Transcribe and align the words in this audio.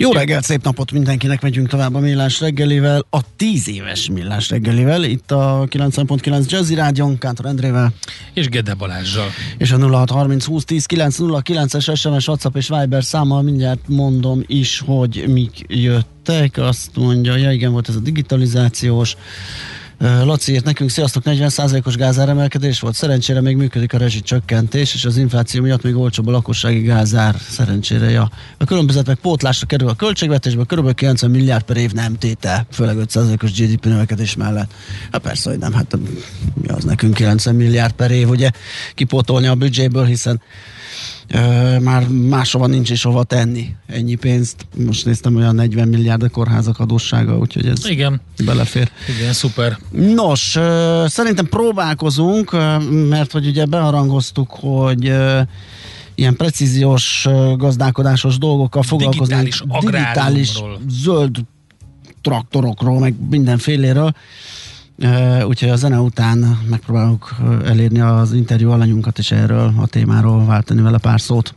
Jó 0.00 0.12
reggelt, 0.12 0.44
szép 0.44 0.62
napot 0.64 0.92
mindenkinek, 0.92 1.42
megyünk 1.42 1.68
tovább 1.68 1.94
a 1.94 1.98
Millás 1.98 2.40
reggelivel, 2.40 3.06
a 3.10 3.18
10 3.36 3.68
éves 3.68 4.08
Millás 4.08 4.50
reggelivel, 4.50 5.04
itt 5.04 5.30
a 5.30 5.66
9.9 5.70 6.48
Jazzy 6.48 6.74
Rádion, 6.74 7.18
Kántor 7.18 7.46
Endrével. 7.46 7.92
És 8.34 8.48
Gede 8.48 8.74
Balázsjal. 8.74 9.26
És 9.56 9.70
a 9.70 9.76
0630 9.76 10.44
20 10.44 10.64
10 10.64 10.86
909 10.86 11.74
es 11.74 11.90
SMS, 11.94 12.28
WhatsApp 12.28 12.56
és 12.56 12.68
Viber 12.68 13.04
számmal 13.04 13.42
mindjárt 13.42 13.80
mondom 13.86 14.42
is, 14.46 14.82
hogy 14.86 15.24
mik 15.28 15.64
jöttek. 15.68 16.56
Azt 16.56 16.96
mondja, 16.96 17.36
ja 17.36 17.52
igen, 17.52 17.72
volt 17.72 17.88
ez 17.88 17.96
a 17.96 18.00
digitalizációs, 18.00 19.16
Laci 19.98 20.52
írt 20.52 20.64
nekünk, 20.64 20.90
sziasztok, 20.90 21.22
40%-os 21.26 21.96
gázáremelkedés 21.96 22.80
volt, 22.80 22.94
szerencsére 22.94 23.40
még 23.40 23.56
működik 23.56 23.92
a 23.92 23.98
rezsicsökkentés, 23.98 24.94
és 24.94 25.04
az 25.04 25.16
infláció 25.16 25.62
miatt 25.62 25.82
még 25.82 25.96
olcsóbb 25.96 26.26
a 26.26 26.30
lakossági 26.30 26.80
gázár, 26.80 27.36
szerencsére. 27.50 28.10
Ja. 28.10 28.30
A 28.58 28.64
különbözet 28.64 29.06
meg 29.06 29.16
pótlásra 29.16 29.66
kerül 29.66 29.88
a 29.88 29.94
költségvetésbe, 29.94 30.64
kb. 30.64 30.94
90 30.94 31.30
milliárd 31.30 31.62
per 31.64 31.76
év 31.76 31.92
nem 31.92 32.18
tétel, 32.18 32.66
főleg 32.70 32.96
5%-os 32.98 33.52
GDP 33.52 33.84
növekedés 33.84 34.36
mellett. 34.36 34.72
Hát 35.12 35.20
persze, 35.20 35.50
hogy 35.50 35.58
nem, 35.58 35.72
hát 35.72 35.98
mi 36.54 36.68
az 36.68 36.84
nekünk 36.84 37.14
90 37.14 37.54
milliárd 37.54 37.92
per 37.92 38.10
év, 38.10 38.28
ugye 38.28 38.50
kipótolni 38.94 39.46
a 39.46 39.54
büdzséből, 39.54 40.04
hiszen 40.04 40.40
már 41.80 42.08
máshova 42.08 42.66
nincs 42.66 42.90
is 42.90 43.02
hova 43.02 43.24
tenni 43.24 43.74
ennyi 43.86 44.14
pénzt. 44.14 44.66
Most 44.86 45.04
néztem 45.04 45.36
olyan 45.36 45.54
40 45.54 45.88
milliárd 45.88 46.22
a 46.22 46.28
kórházak 46.28 46.78
adóssága, 46.78 47.38
úgyhogy 47.38 47.66
ez 47.66 47.88
Igen. 47.88 48.20
belefér. 48.44 48.90
Igen, 49.18 49.32
szuper. 49.32 49.78
Nos, 49.90 50.58
szerintem 51.06 51.46
próbálkozunk, 51.46 52.52
mert 53.08 53.32
hogy 53.32 53.46
ugye 53.46 53.64
bearangoztuk, 53.64 54.50
hogy 54.50 55.12
ilyen 56.14 56.36
precíziós 56.36 57.26
gazdálkodásos 57.56 58.38
dolgokkal 58.38 58.82
foglalkoznánk. 58.82 59.42
Digitális, 59.42 59.80
digitális 59.80 60.62
zöld 60.88 61.36
traktorokról, 62.22 62.98
meg 62.98 63.14
mindenféléről. 63.30 64.14
Úgyhogy 65.46 65.68
a 65.68 65.76
zene 65.76 66.00
után 66.00 66.58
megpróbáljuk 66.70 67.34
elérni 67.64 68.00
az 68.00 68.32
interjú 68.32 68.70
alanyunkat, 68.70 69.18
és 69.18 69.30
erről 69.30 69.72
a 69.76 69.86
témáról 69.86 70.44
váltani 70.46 70.82
vele 70.82 70.98
pár 70.98 71.20
szót. 71.20 71.54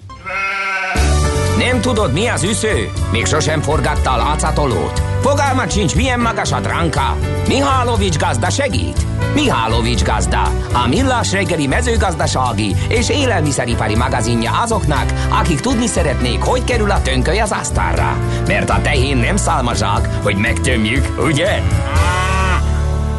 Nem 1.57 1.81
tudod, 1.81 2.13
mi 2.13 2.27
az 2.27 2.43
üsző? 2.43 2.89
Még 3.11 3.25
sosem 3.25 3.61
forgatta 3.61 4.11
a 4.11 4.17
látszatolót? 4.17 5.01
Fogalmat 5.21 5.71
sincs, 5.71 5.95
milyen 5.95 6.19
magas 6.19 6.51
a 6.51 6.59
dránka? 6.59 7.17
Mihálovics 7.47 8.17
gazda 8.17 8.49
segít? 8.49 9.05
Mihálovics 9.33 10.03
gazda, 10.03 10.41
a 10.73 10.87
millás 10.87 11.31
reggeli 11.31 11.67
mezőgazdasági 11.67 12.75
és 12.87 13.09
élelmiszeripari 13.09 13.95
magazinja 13.95 14.51
azoknak, 14.51 15.13
akik 15.29 15.59
tudni 15.59 15.87
szeretnék, 15.87 16.41
hogy 16.41 16.63
kerül 16.63 16.91
a 16.91 17.01
tönköly 17.01 17.39
az 17.39 17.51
asztalra. 17.51 18.17
Mert 18.47 18.69
a 18.69 18.81
tehén 18.81 19.17
nem 19.17 19.35
szálmazsák, 19.35 20.09
hogy 20.23 20.35
megtömjük, 20.35 21.23
ugye? 21.27 21.61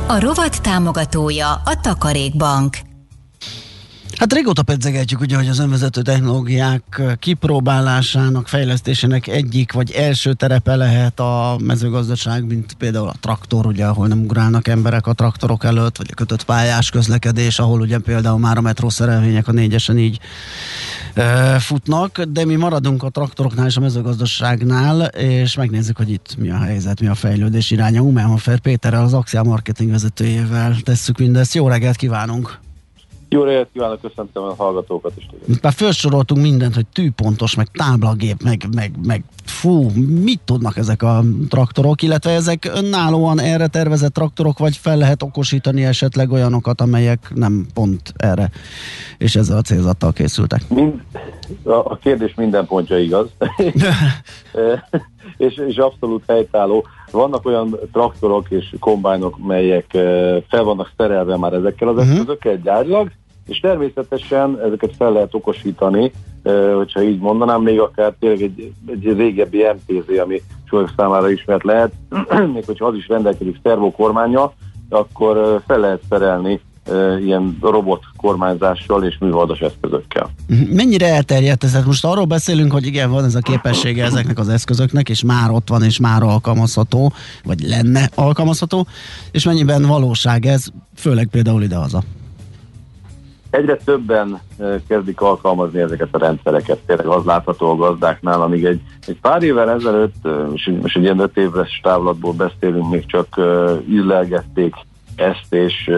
A 0.06 0.20
rovat 0.20 0.62
támogatója 0.62 1.53
a 1.64 1.81
Takarékbank. 1.81 2.92
Hát 4.19 4.33
régóta 4.33 4.63
pedzegetjük, 4.63 5.21
ugye, 5.21 5.37
hogy 5.37 5.49
az 5.49 5.59
önvezető 5.59 6.03
technológiák 6.03 7.03
kipróbálásának, 7.19 8.49
fejlesztésének 8.49 9.27
egyik 9.27 9.73
vagy 9.73 9.91
első 9.91 10.33
terepe 10.33 10.77
lehet 10.77 11.21
a 11.21 11.56
mezőgazdaság, 11.65 12.47
mint 12.47 12.72
például 12.72 13.09
a 13.09 13.15
traktor, 13.21 13.67
ugye, 13.67 13.87
ahol 13.87 14.06
nem 14.06 14.21
ugrálnak 14.21 14.69
emberek 14.69 15.06
a 15.06 15.12
traktorok 15.12 15.65
előtt, 15.65 15.97
vagy 15.97 16.09
a 16.11 16.15
kötött 16.15 16.45
pályás 16.45 16.91
közlekedés, 16.91 17.59
ahol 17.59 17.81
ugye 17.81 17.99
például 17.99 18.39
már 18.39 18.56
a 18.56 18.61
metró 18.61 18.89
szerelvények 18.89 19.49
a 19.49 19.53
négyesen 19.53 19.99
így 19.99 20.19
e, 21.15 21.59
futnak, 21.59 22.22
de 22.22 22.45
mi 22.45 22.55
maradunk 22.55 23.03
a 23.03 23.09
traktoroknál 23.09 23.67
és 23.67 23.77
a 23.77 23.81
mezőgazdaságnál, 23.81 25.01
és 25.05 25.55
megnézzük, 25.56 25.97
hogy 25.97 26.11
itt 26.11 26.37
mi 26.39 26.51
a 26.51 26.59
helyzet, 26.59 27.01
mi 27.01 27.06
a 27.06 27.15
fejlődés 27.15 27.71
iránya. 27.71 28.01
Umelhofer 28.01 28.59
Péterrel, 28.59 29.03
az 29.03 29.15
Axia 29.15 29.43
marketing 29.43 29.91
vezetőjével 29.91 30.77
tesszük 30.83 31.19
mindezt. 31.19 31.55
Jó 31.55 31.69
reggelt 31.69 31.97
kívánunk! 31.97 32.61
Jó 33.32 33.43
reggelt 33.43 33.69
kívánok, 33.72 34.00
köszöntöm 34.00 34.43
a 34.43 34.54
hallgatókat 34.54 35.12
is. 35.16 35.26
Már 35.62 35.72
felsoroltunk 35.72 36.43
mindent, 36.43 36.75
hogy 36.75 36.87
tűpontos, 36.87 37.54
meg 37.54 37.66
táblagép, 37.72 38.43
meg, 38.43 38.62
meg, 38.75 38.93
meg 39.06 39.25
fú, 39.44 39.91
mit 40.22 40.41
tudnak 40.44 40.76
ezek 40.76 41.03
a 41.03 41.22
traktorok, 41.48 42.03
illetve 42.03 42.31
ezek 42.31 42.71
önállóan 42.75 43.41
erre 43.41 43.66
tervezett 43.66 44.12
traktorok, 44.12 44.59
vagy 44.59 44.76
fel 44.76 44.97
lehet 44.97 45.22
okosítani 45.22 45.84
esetleg 45.84 46.31
olyanokat, 46.31 46.81
amelyek 46.81 47.32
nem 47.34 47.66
pont 47.75 48.12
erre, 48.16 48.50
és 49.19 49.37
ezzel 49.37 49.56
a 49.56 49.62
célzattal 49.62 50.12
készültek? 50.12 50.69
Mind, 50.69 51.03
a 51.65 51.97
kérdés 51.97 52.34
minden 52.34 52.66
pontja 52.66 52.98
igaz, 52.98 53.28
és, 55.37 55.56
és 55.66 55.76
abszolút 55.76 56.22
helytálló. 56.26 56.87
Vannak 57.10 57.47
olyan 57.47 57.78
traktorok 57.92 58.50
és 58.50 58.75
kombájnok, 58.81 59.47
melyek 59.47 59.87
fel 60.48 60.62
vannak 60.62 60.92
szerelve 60.97 61.37
már 61.37 61.53
ezekkel 61.53 61.88
az 61.88 61.97
uh-huh. 61.97 62.10
eszközökkel 62.12 62.56
gyárilag, 62.56 63.10
és 63.47 63.60
természetesen 63.60 64.60
ezeket 64.64 64.97
fel 64.97 65.12
lehet 65.12 65.34
okosítani, 65.34 66.12
hogyha 66.76 67.03
így 67.03 67.19
mondanám, 67.19 67.62
még 67.62 67.80
akár 67.80 68.14
tényleg 68.20 68.42
egy, 68.42 68.72
egy 68.86 69.16
régebbi 69.16 69.62
MTZ, 69.62 70.19
ami 70.19 70.42
sokak 70.64 70.92
számára 70.97 71.30
ismert 71.30 71.64
lehet, 71.64 71.92
még 72.54 72.64
hogyha 72.64 72.86
az 72.86 72.94
is 72.94 73.08
rendelkezik 73.08 73.58
szervokormánya, 73.62 74.53
akkor 74.88 75.62
fel 75.66 75.78
lehet 75.78 76.00
szerelni 76.08 76.60
ilyen 77.20 77.58
robot 77.60 78.03
kormányzással 78.16 79.04
és 79.04 79.19
műholdas 79.19 79.60
eszközökkel. 79.60 80.30
Mennyire 80.70 81.06
elterjedt 81.06 81.64
ez? 81.64 81.72
Hát 81.72 81.84
most 81.84 82.04
arról 82.04 82.24
beszélünk, 82.24 82.72
hogy 82.72 82.86
igen, 82.86 83.10
van 83.10 83.24
ez 83.24 83.34
a 83.34 83.41
képessége 83.41 84.04
ezeknek 84.04 84.38
az 84.38 84.48
eszközöknek, 84.48 85.09
és 85.09 85.22
már 85.22 85.50
ott 85.50 85.69
van, 85.69 85.82
és 85.82 85.98
már 85.98 86.22
alkalmazható, 86.22 87.12
vagy 87.44 87.60
lenne 87.60 88.10
alkalmazható, 88.14 88.86
és 89.30 89.44
mennyiben 89.44 89.82
valóság 89.82 90.47
ez, 90.47 90.66
főleg 90.94 91.28
például 91.30 91.62
idehaza? 91.62 92.03
Egyre 93.53 93.77
többen 93.77 94.41
kezdik 94.89 95.21
alkalmazni 95.21 95.81
ezeket 95.81 96.09
a 96.11 96.19
rendszereket. 96.19 96.79
Tényleg 96.87 97.07
az 97.07 97.25
látható 97.25 97.71
a 97.71 97.77
gazdáknál, 97.77 98.43
amíg 98.43 98.65
egy, 98.65 98.81
egy 99.07 99.21
pár 99.21 99.43
évvel 99.43 99.71
ezelőtt, 99.71 100.29
és 100.55 100.71
most 100.81 100.97
egy 100.97 101.03
ilyen 101.03 101.19
öt 101.19 101.37
éves 101.37 101.81
távlatból 101.83 102.33
beszélünk, 102.33 102.91
még 102.91 103.07
csak 103.07 103.41
illelgették 103.89 104.75
ezt, 105.17 105.55
és, 105.55 105.91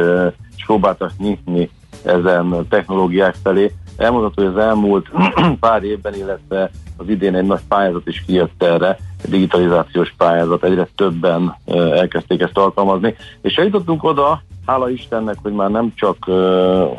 és 0.57 0.65
próbáltak 0.65 1.11
nyitni 1.19 1.71
ezen 2.05 2.67
technológiák 2.69 3.35
felé. 3.43 3.73
Elmondható, 3.97 4.43
hogy 4.43 4.53
az 4.57 4.67
elmúlt 4.67 5.11
pár 5.61 5.83
évben, 5.83 6.15
illetve 6.15 6.71
az 6.97 7.09
idén 7.09 7.35
egy 7.35 7.47
nagy 7.47 7.63
pályázat 7.69 8.07
is 8.07 8.25
kijött 8.27 8.63
erre, 8.63 8.99
egy 9.25 9.31
digitalizációs 9.31 10.15
pályázat, 10.17 10.65
egyre 10.65 10.89
többen 10.95 11.57
elkezdték 11.93 12.41
ezt 12.41 12.59
alkalmazni, 12.59 13.15
és 13.43 13.55
eljutottunk 13.55 14.05
oda, 14.05 14.43
hála 14.67 14.91
Istennek, 14.91 15.37
hogy 15.43 15.53
már 15.53 15.71
nem 15.71 15.93
csak 15.95 16.17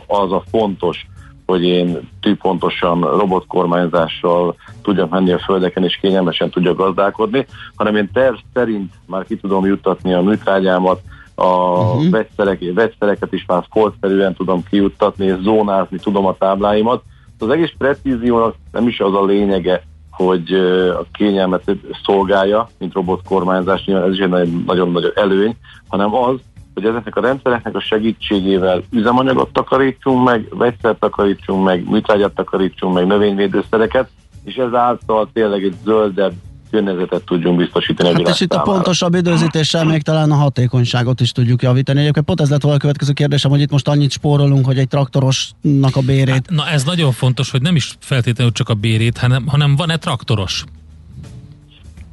az 0.08 0.32
a 0.32 0.44
fontos, 0.52 1.06
hogy 1.46 1.64
én 1.64 2.10
tűpontosan 2.22 3.02
robotkormányzással 3.02 4.56
tudjak 4.82 5.10
menni 5.10 5.32
a 5.32 5.40
földeken 5.40 5.84
és 5.84 5.98
kényelmesen 6.02 6.50
tudjak 6.50 6.78
gazdálkodni, 6.78 7.46
hanem 7.76 7.96
én 7.96 8.10
terv 8.14 8.36
szerint 8.54 8.94
már 9.06 9.26
ki 9.26 9.38
tudom 9.38 9.66
juttatni 9.66 10.14
a 10.14 10.22
műtrágyámat, 10.22 11.02
a 11.36 11.48
uh-huh. 11.48 12.10
vegyszerek, 12.10 12.60
vegyszereket 12.74 13.34
is 13.34 13.46
már 13.48 13.66
foltszerűen 13.72 14.34
tudom 14.34 14.64
kijuttatni, 14.70 15.26
és 15.26 15.36
zónázni 15.42 15.98
tudom 15.98 16.26
a 16.26 16.36
tábláimat. 16.38 17.04
Az 17.40 17.50
egész 17.50 17.72
precíziónak 17.78 18.56
nem 18.72 18.88
is 18.88 19.00
az 19.00 19.14
a 19.14 19.26
lényege, 19.26 19.84
hogy 20.12 20.54
a 21.00 21.06
kényelmet 21.12 21.72
szolgálja, 22.04 22.70
mint 22.80 22.94
robotkormányzás, 22.94 23.86
ez 23.86 24.14
is 24.14 24.20
egy 24.20 24.64
nagyon 24.66 24.92
nagy 24.92 25.12
előny, 25.16 25.56
hanem 25.88 26.16
az, 26.16 26.40
hogy 26.76 26.86
ezeknek 26.86 27.16
a 27.16 27.22
rendszereknek 27.22 27.76
a 27.76 27.80
segítségével 27.80 28.84
üzemanyagot 28.92 29.54
takarítsunk 29.54 30.26
meg, 30.26 30.48
vegyszert 30.58 31.00
takarítsunk 31.00 31.64
meg, 31.64 31.90
műtrágyat 31.90 32.36
takarítsunk 32.36 32.94
meg, 32.94 33.08
növényvédőszereket, 33.08 34.10
és 34.44 34.56
ezáltal 34.56 35.30
tényleg 35.34 35.64
egy 35.64 35.76
zöldebb 35.84 36.34
környezetet 36.72 37.24
tudjunk 37.24 37.58
biztosítani 37.58 38.10
hát 38.10 38.28
a 38.28 38.30
és 38.30 38.42
itt 38.42 38.54
a 38.54 38.62
pontosabb 38.62 39.14
időzítéssel 39.14 39.86
még 39.86 40.02
talán 40.02 40.32
a 40.32 40.36
hatékonyságot 40.36 41.22
is 41.22 41.32
tudjuk 41.32 41.62
javítani. 41.62 42.00
Egyébként 42.00 42.26
pont 42.26 42.42
ez 42.42 42.50
lett 42.50 42.62
volna 42.62 42.78
a 42.78 42.80
következő 42.80 43.14
kérdésem, 43.14 43.52
hogy 43.52 43.62
itt 43.62 43.72
most 43.72 43.88
annyit 43.88 44.12
spórolunk, 44.12 44.66
hogy 44.66 44.78
egy 44.78 44.88
traktorosnak 44.88 45.96
a 45.96 46.02
bérét. 46.02 46.34
Hát, 46.34 46.50
na 46.50 46.68
ez 46.68 46.84
nagyon 46.84 47.12
fontos, 47.12 47.52
hogy 47.52 47.62
nem 47.62 47.76
is 47.76 47.96
feltétlenül 48.00 48.54
csak 48.54 48.70
a 48.70 48.74
bérét, 48.74 49.18
hanem, 49.18 49.48
hanem 49.48 49.76
van-e 49.76 49.98
traktoros? 49.98 50.64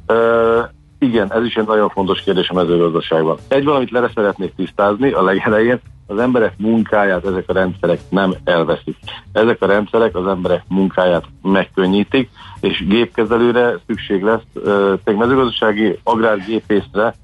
Ö, 0.05 0.61
Igen, 1.03 1.33
ez 1.33 1.43
is 1.43 1.55
egy 1.55 1.65
nagyon 1.65 1.89
fontos 1.89 2.21
kérdés 2.21 2.49
a 2.49 2.53
mezőgazdaságban. 2.53 3.37
Egy 3.47 3.63
valamit 3.63 3.91
le 3.91 4.11
szeretnék 4.15 4.55
tisztázni 4.55 5.11
a 5.11 5.23
legelején, 5.23 5.79
az 6.07 6.17
emberek 6.19 6.53
munkáját 6.57 7.25
ezek 7.25 7.43
a 7.47 7.53
rendszerek 7.53 7.99
nem 8.09 8.33
elveszik. 8.43 8.97
Ezek 9.31 9.61
a 9.61 9.65
rendszerek 9.65 10.15
az 10.15 10.27
emberek 10.27 10.63
munkáját 10.67 11.25
megkönnyítik, 11.41 12.29
és 12.59 12.85
gépkezelőre 12.87 13.79
szükség 13.87 14.23
lesz, 14.23 14.41
tehát 15.03 15.19
mezőgazdasági 15.19 15.99
agrárgépészre 16.03 17.15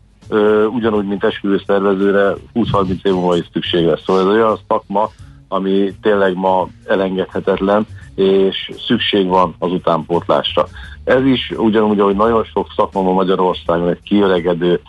ugyanúgy, 0.74 1.06
mint 1.06 1.24
esküvőszervezőre 1.24 2.34
20-30 2.56 3.06
év 3.06 3.14
múlva 3.14 3.38
is 3.38 3.50
szükség 3.54 3.86
lesz. 3.86 4.02
Szóval 4.06 4.22
ez 4.22 4.28
olyan 4.28 4.58
szakma, 4.68 5.10
ami 5.48 5.94
tényleg 6.02 6.36
ma 6.36 6.68
elengedhetetlen, 6.86 7.86
és 8.20 8.72
szükség 8.88 9.28
van 9.28 9.56
az 9.60 9.72
utánpótlásra. 9.72 10.68
Ez 11.04 11.26
is 11.26 11.54
ugyanúgy, 11.58 12.00
ahogy 12.00 12.16
nagyon 12.16 12.44
sok 12.44 12.68
szakma 12.76 13.02
ma 13.02 13.12
Magyarországon 13.12 13.90
egy 13.90 14.02
kiöregedő 14.04 14.82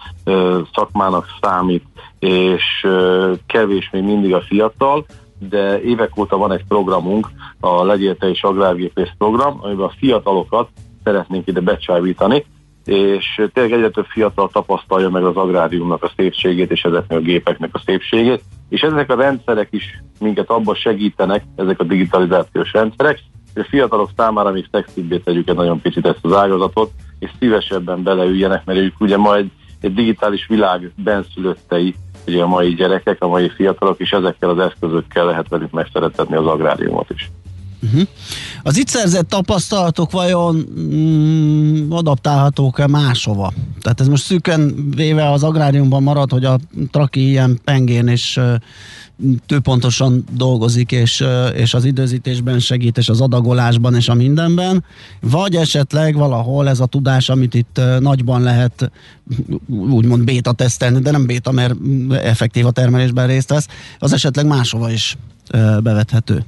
szakmának 0.75 1.27
számít, 1.41 1.85
és 2.19 2.87
kevés 3.47 3.91
még 3.93 4.03
mindig 4.03 4.35
a 4.35 4.41
fiatal, 4.41 5.07
de 5.39 5.83
évek 5.83 6.17
óta 6.19 6.37
van 6.37 6.53
egy 6.53 6.65
programunk, 6.69 7.29
a 7.61 7.85
Legyél 7.85 8.17
te 8.17 8.29
is 8.29 8.43
agrárgépész 8.43 9.11
program, 9.19 9.59
amiben 9.63 9.87
a 9.87 9.93
fiatalokat 9.99 10.69
szeretnénk 11.05 11.47
ide 11.47 11.61
becsábítani, 11.61 12.45
és 12.91 13.43
tényleg 13.53 13.73
egyre 13.73 13.91
több 13.91 14.07
fiatal 14.07 14.51
tapasztalja 14.53 15.11
meg 15.11 15.25
az 15.25 15.37
agráriumnak 15.37 16.03
a 16.03 16.13
szépségét 16.17 16.71
és 16.71 16.83
ezeknek 16.83 17.19
a 17.19 17.23
gépeknek 17.23 17.71
a 17.73 17.83
szépségét, 17.85 18.43
és 18.69 18.81
ezek 18.81 19.11
a 19.11 19.15
rendszerek 19.15 19.69
is 19.71 20.03
minket 20.21 20.51
abban 20.51 20.75
segítenek, 20.75 21.45
ezek 21.57 21.81
a 21.81 21.85
digitalizációs 21.85 22.73
rendszerek, 22.73 23.19
hogy 23.55 23.63
a 23.63 23.69
fiatalok 23.69 24.11
számára 24.17 24.51
még 24.51 24.69
szexibbé 24.71 25.19
tegyük 25.19 25.49
egy 25.49 25.57
nagyon 25.57 25.81
picit 25.81 26.07
ezt 26.07 26.19
az 26.23 26.33
ágazatot, 26.33 26.91
és 27.19 27.31
szívesebben 27.39 28.03
beleüljenek, 28.03 28.65
mert 28.65 28.79
ők 28.79 29.01
ugye 29.01 29.17
majd 29.17 29.47
egy 29.81 29.95
digitális 29.95 30.47
világ 30.47 30.93
benszülöttei, 30.97 31.95
ugye 32.27 32.43
a 32.43 32.47
mai 32.47 32.75
gyerekek, 32.75 33.23
a 33.23 33.29
mai 33.29 33.49
fiatalok, 33.49 34.01
és 34.01 34.13
ezekkel 34.13 34.51
az 34.51 34.59
eszközökkel 34.59 35.25
lehet 35.25 35.49
velük 35.49 35.71
megszeretetni 35.71 36.37
az 36.37 36.47
agráriumot 36.47 37.11
is. 37.11 37.31
Uh-huh. 37.83 38.09
Az 38.63 38.79
itt 38.79 38.89
szerzett 38.89 39.29
tapasztalatok 39.29 40.11
vajon 40.11 40.67
mm, 40.79 41.91
adaptálhatók-e 41.93 42.87
máshova? 42.87 43.53
Tehát 43.81 44.01
ez 44.01 44.09
most 44.09 44.25
szűken 44.25 44.91
véve 44.97 45.31
az 45.31 45.43
agráriumban 45.43 46.03
marad, 46.03 46.31
hogy 46.31 46.45
a 46.45 46.59
traki 46.91 47.29
ilyen 47.29 47.61
pengén 47.65 48.07
és 48.07 48.41
pontosan 49.63 50.25
dolgozik, 50.33 50.93
és, 50.93 51.25
és 51.55 51.75
az 51.75 51.85
időzítésben 51.85 52.59
segít, 52.59 52.99
és 52.99 53.09
az 53.09 53.21
adagolásban, 53.21 53.95
és 53.95 54.09
a 54.09 54.15
mindenben, 54.15 54.85
vagy 55.21 55.57
esetleg 55.57 56.15
valahol 56.15 56.69
ez 56.69 56.81
a 56.81 56.87
tudás, 56.87 57.29
amit 57.29 57.55
itt 57.55 57.81
nagyban 58.01 58.43
lehet 58.43 58.91
úgymond 59.69 60.25
béta 60.25 60.53
tesztelni, 60.53 61.01
de 61.01 61.11
nem 61.11 61.27
béta, 61.27 61.51
mert 61.51 61.75
effektív 62.11 62.67
a 62.67 62.71
termelésben 62.71 63.27
részt 63.27 63.49
vesz, 63.49 63.67
az 63.99 64.13
esetleg 64.13 64.47
máshova 64.47 64.91
is 64.91 65.17
bevethető. 65.83 66.45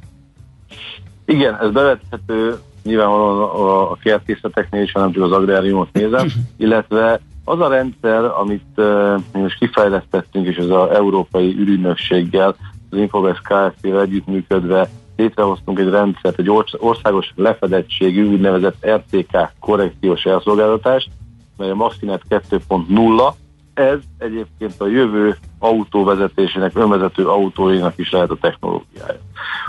Igen, 1.32 1.58
ez 1.60 1.70
bevethető 1.70 2.56
nyilvánvalóan 2.82 3.42
a, 3.42 3.90
a 3.90 3.96
kertészeteknél 4.02 4.82
is, 4.82 4.92
hanem 4.92 5.12
csak 5.12 5.22
az 5.22 5.32
agráriumot 5.32 5.92
nézem, 5.92 6.28
illetve 6.56 7.20
az 7.44 7.60
a 7.60 7.68
rendszer, 7.68 8.24
amit 8.24 8.64
uh, 8.76 9.14
mi 9.32 9.40
most 9.40 9.58
kifejlesztettünk, 9.58 10.46
és 10.46 10.56
az 10.56 10.70
az 10.70 10.90
Európai 10.90 11.56
Ürűnökséggel, 11.58 12.56
az 12.90 12.98
Infovest 12.98 13.42
Kft-vel 13.42 14.00
együttműködve 14.00 14.88
létrehoztunk 15.16 15.78
egy 15.78 15.88
rendszert, 15.88 16.38
egy 16.38 16.50
országos 16.78 17.32
lefedettségű 17.34 18.24
úgynevezett 18.26 18.86
RTK 18.86 19.52
korrekciós 19.60 20.24
elszolgáltatást, 20.24 21.10
mely 21.56 21.70
a 21.70 21.74
Maxinet 21.74 22.22
2.0. 22.28 23.32
Ez 23.74 23.98
egyébként 24.18 24.80
a 24.80 24.86
jövő 24.86 25.36
autóvezetésének, 25.62 26.76
önvezető 26.76 27.28
autóinak 27.28 27.98
is 27.98 28.10
lehet 28.10 28.30
a 28.30 28.36
technológiája. 28.40 29.20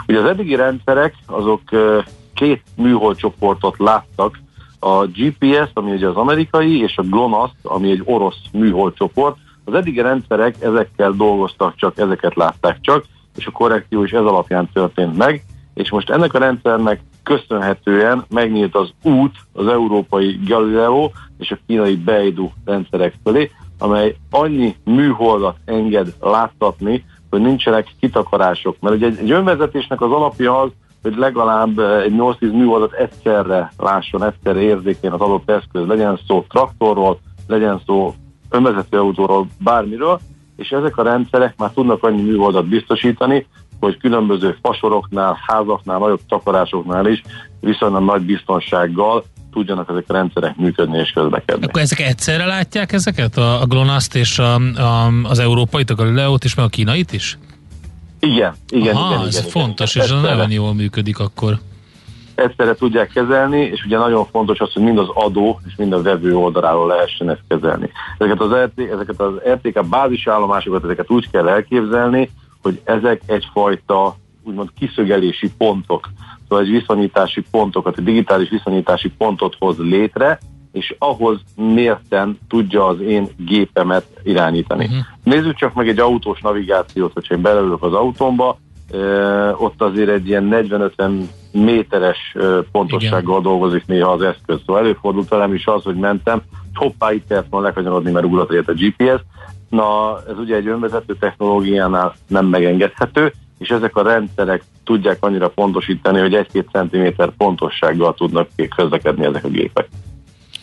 Ugye 0.07 0.19
az 0.19 0.25
eddigi 0.25 0.56
rendszerek 0.56 1.16
azok 1.25 1.62
két 2.34 2.62
műholdcsoportot 2.75 3.78
láttak, 3.78 4.42
a 4.80 5.06
GPS, 5.06 5.69
ami 5.74 5.92
ugye 5.92 6.07
az 6.07 6.16
amerikai, 6.16 6.81
és 6.81 6.98
a 6.98 7.01
GLONASS, 7.01 7.51
ami 7.62 7.92
egy 7.92 8.01
orosz 8.06 8.40
műholdcsoport. 8.51 9.38
Az 9.66 9.74
eddigi 9.74 10.01
rendszerek 10.01 10.56
ezekkel 10.62 11.12
dolgoztak 11.12 11.75
csak, 11.75 11.98
ezeket 11.98 12.36
látták 12.36 12.78
csak, 12.81 13.06
és 13.36 13.45
a 13.45 13.51
korrekció 13.51 14.04
is 14.04 14.12
ez 14.12 14.25
alapján 14.25 14.69
történt 14.74 15.18
meg, 15.18 15.44
és 15.74 15.92
most 15.92 16.10
ennek 16.10 16.34
a 16.34 16.40
rendszernek 16.40 17.01
köszönhetően 17.24 18.25
megnyílt 18.30 18.75
az 18.75 18.90
út 19.04 19.36
az 19.54 19.68
európai 19.68 20.40
Galileo 20.48 21.10
és 21.38 21.51
a 21.51 21.57
kínai 21.68 21.95
Beidou 21.95 22.50
rendszerek 22.66 23.13
fölé, 23.24 23.51
amely 23.83 24.15
annyi 24.30 24.75
műholdat 24.83 25.56
enged 25.65 26.13
láttatni, 26.19 27.06
hogy 27.30 27.41
nincsenek 27.41 27.88
kitakarások. 28.00 28.75
Mert 28.80 28.95
ugye 28.95 29.06
egy, 29.06 29.18
egy 29.18 29.31
önvezetésnek 29.31 30.01
az 30.01 30.12
alapja 30.12 30.59
az, 30.59 30.69
hogy 31.01 31.15
legalább 31.15 31.80
eh, 31.80 32.01
egy 32.01 32.13
8-10 32.18 32.39
műholdat 32.39 32.94
egyszerre 32.94 33.71
lásson, 33.77 34.24
egyszerre 34.24 34.59
érzékén 34.59 35.12
az 35.12 35.19
adott 35.19 35.50
eszköz, 35.50 35.88
legyen 35.88 36.19
szó 36.27 36.45
traktorról, 36.50 37.19
legyen 37.47 37.81
szó 37.85 38.13
önvezető 38.50 39.00
autóról, 39.00 39.47
bármiről, 39.59 40.19
és 40.56 40.69
ezek 40.69 40.97
a 40.97 41.03
rendszerek 41.03 41.57
már 41.57 41.71
tudnak 41.71 42.03
annyi 42.03 42.21
műholdat 42.21 42.68
biztosítani, 42.68 43.47
hogy 43.80 43.97
különböző 43.97 44.57
fasoroknál, 44.62 45.38
házaknál, 45.47 46.00
nagyobb 46.00 46.21
takarásoknál 46.27 47.07
is 47.07 47.21
viszonylag 47.59 48.03
nagy 48.03 48.21
biztonsággal 48.21 49.24
tudjanak 49.53 49.89
ezek 49.89 50.03
a 50.07 50.13
rendszerek 50.13 50.55
működni 50.55 50.97
és 50.97 51.11
közlekedni. 51.11 51.65
Akkor 51.65 51.81
ezek 51.81 52.00
egyszerre 52.00 52.45
látják 52.45 52.91
ezeket? 52.91 53.38
A, 53.38 53.61
a 53.61 53.65
GLONASZ-t 53.65 54.15
és 54.15 54.39
a, 54.39 54.55
a, 54.55 55.11
az 55.23 55.39
európait, 55.39 55.89
a 55.89 55.95
Galileót 55.95 56.44
is, 56.44 56.55
meg 56.55 56.65
a 56.65 56.69
kínait 56.69 57.13
is? 57.13 57.38
Igen, 58.19 58.53
igen, 58.69 58.95
Aha, 58.95 59.13
igen. 59.13 59.27
ez 59.27 59.38
igen, 59.38 59.50
fontos, 59.50 59.95
igen. 59.95 60.07
és 60.07 60.13
ez 60.13 60.21
nagyon 60.21 60.51
jól 60.51 60.73
működik 60.73 61.19
akkor. 61.19 61.59
Egyszerre 62.35 62.75
tudják 62.75 63.09
kezelni, 63.09 63.59
és 63.59 63.83
ugye 63.85 63.97
nagyon 63.97 64.25
fontos 64.25 64.59
az, 64.59 64.73
hogy 64.73 64.83
mind 64.83 64.97
az 64.97 65.07
adó 65.13 65.59
és 65.67 65.73
mind 65.77 65.94
a 65.94 66.01
vevő 66.01 66.35
oldaláról 66.35 66.88
lehessen 66.88 67.29
ezt 67.29 67.44
kezelni. 67.47 67.89
Ezeket 68.17 68.39
az, 68.39 68.51
RT, 68.51 68.79
ezeket 68.91 69.21
az 69.21 69.33
RTK 69.49 69.85
bázisállomásokat, 69.85 70.83
ezeket 70.83 71.11
úgy 71.11 71.29
kell 71.29 71.47
elképzelni, 71.47 72.29
hogy 72.61 72.81
ezek 72.83 73.21
egyfajta 73.25 74.15
úgymond 74.44 74.69
kiszögelési 74.79 75.51
pontok, 75.57 76.09
egy 76.59 76.69
viszonyítási 76.69 77.44
pontokat, 77.51 77.97
egy 77.97 78.03
digitális 78.03 78.50
viszonyítási 78.50 79.09
pontot 79.17 79.55
hoz 79.59 79.77
létre, 79.77 80.39
és 80.71 80.95
ahhoz 81.00 81.39
mérten 81.55 82.38
tudja 82.50 82.88
az 82.88 83.00
én 83.01 83.27
gépemet 83.38 84.05
irányítani. 84.23 84.85
Uh-huh. 84.85 85.00
Nézzük 85.23 85.55
csak 85.55 85.73
meg 85.73 85.87
egy 85.87 85.99
autós 85.99 86.42
navigációt, 86.42 87.13
hogyha 87.13 87.35
én 87.35 87.42
belülök 87.42 87.83
az 87.83 87.94
autómba, 87.94 88.57
ott 89.57 89.81
azért 89.81 90.09
egy 90.09 90.28
ilyen 90.28 90.49
40-50 90.97 91.23
méteres 91.51 92.35
pontossággal 92.71 93.39
Igen. 93.39 93.51
dolgozik 93.51 93.85
néha 93.85 94.11
az 94.11 94.21
eszköz. 94.21 94.59
Szóval 94.66 94.81
előfordult 94.81 95.30
velem 95.30 95.54
is 95.54 95.66
az, 95.66 95.83
hogy 95.83 95.95
mentem, 95.95 96.42
hoppá, 96.73 97.11
itt 97.11 97.28
kellett 97.28 97.49
volna 97.49 97.68
lekanyarodni, 97.68 98.11
mert 98.11 98.25
ugrott 98.25 98.68
a 98.68 98.73
GPS. 98.73 99.21
Na, 99.69 100.18
ez 100.30 100.37
ugye 100.37 100.56
egy 100.56 100.68
önvezető 100.68 101.16
technológiánál 101.19 102.16
nem 102.28 102.45
megengedhető, 102.45 103.33
és 103.59 103.69
ezek 103.69 103.95
a 103.95 104.04
rendszerek 104.04 104.63
tudják 104.83 105.18
annyira 105.19 105.49
pontosítani, 105.49 106.19
hogy 106.19 106.33
egy-két 106.33 106.68
centiméter 106.71 107.30
pontossággal 107.37 108.13
tudnak 108.13 108.47
közlekedni 108.75 109.25
ezek 109.25 109.44
a 109.44 109.49
gépek. 109.49 109.87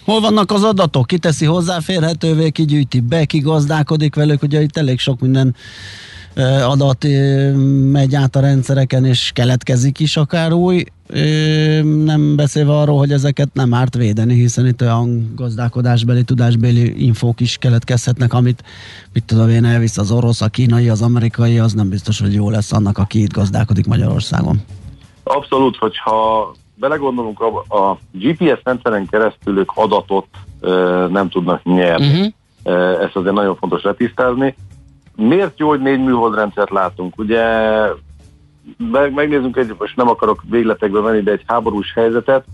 Hol 0.04 0.20
vannak 0.20 0.52
az 0.52 0.64
adatok? 0.64 1.06
Ki 1.06 1.18
teszi 1.18 1.44
hozzáférhetővé, 1.44 2.50
ki 2.50 2.64
gyűjti 2.64 3.00
be, 3.00 3.24
ki 3.24 3.38
gazdálkodik 3.38 4.14
velük? 4.14 4.42
Ugye 4.42 4.60
itt 4.60 4.76
elég 4.76 4.98
sok 4.98 5.20
minden 5.20 5.54
adat 6.62 7.06
megy 7.92 8.14
át 8.14 8.36
a 8.36 8.40
rendszereken, 8.40 9.04
és 9.04 9.30
keletkezik 9.34 10.00
is 10.00 10.16
akár 10.16 10.52
új, 10.52 10.84
nem 12.04 12.36
beszélve 12.36 12.72
arról, 12.72 12.98
hogy 12.98 13.12
ezeket 13.12 13.48
nem 13.52 13.74
árt 13.74 13.94
védeni, 13.94 14.34
hiszen 14.34 14.66
itt 14.66 14.82
olyan 14.82 15.32
gazdálkodásbeli, 15.36 16.22
tudásbeli 16.22 17.04
infók 17.04 17.40
is 17.40 17.56
keletkezhetnek, 17.56 18.32
amit, 18.32 18.64
mit 19.12 19.24
tudom 19.24 19.48
én, 19.48 19.64
elvisz 19.64 19.98
az 19.98 20.10
orosz, 20.10 20.40
a 20.40 20.48
kínai, 20.48 20.88
az 20.88 21.02
amerikai, 21.02 21.58
az 21.58 21.72
nem 21.72 21.88
biztos, 21.88 22.20
hogy 22.20 22.34
jó 22.34 22.50
lesz 22.50 22.72
annak, 22.72 22.98
aki 22.98 23.22
itt 23.22 23.32
gazdálkodik 23.32 23.86
Magyarországon. 23.86 24.56
Abszolút, 25.22 25.76
hogyha 25.76 26.52
belegondolunk, 26.74 27.40
a, 27.40 27.76
a 27.76 27.98
GPS 28.12 28.60
rendszeren 28.62 29.06
keresztül 29.06 29.58
ők 29.58 29.70
adatot 29.74 30.26
ö, 30.60 31.06
nem 31.10 31.28
tudnak 31.28 31.64
nyerni. 31.64 32.32
Uh-huh. 32.64 33.02
Ezt 33.02 33.16
azért 33.16 33.34
nagyon 33.34 33.56
fontos 33.56 33.82
letisztázni. 33.82 34.54
Miért 35.16 35.58
jó, 35.58 35.68
hogy 35.68 35.80
négy 35.80 36.00
műholdrendszert 36.00 36.70
látunk? 36.70 37.18
Ugye 37.18 37.42
megnézzünk 39.14 39.56
egy, 39.56 39.74
most 39.78 39.96
nem 39.96 40.08
akarok 40.08 40.42
végletekbe 40.50 41.00
venni, 41.00 41.20
de 41.20 41.30
egy 41.30 41.44
háborús 41.46 41.92
helyzetet, 41.94 42.44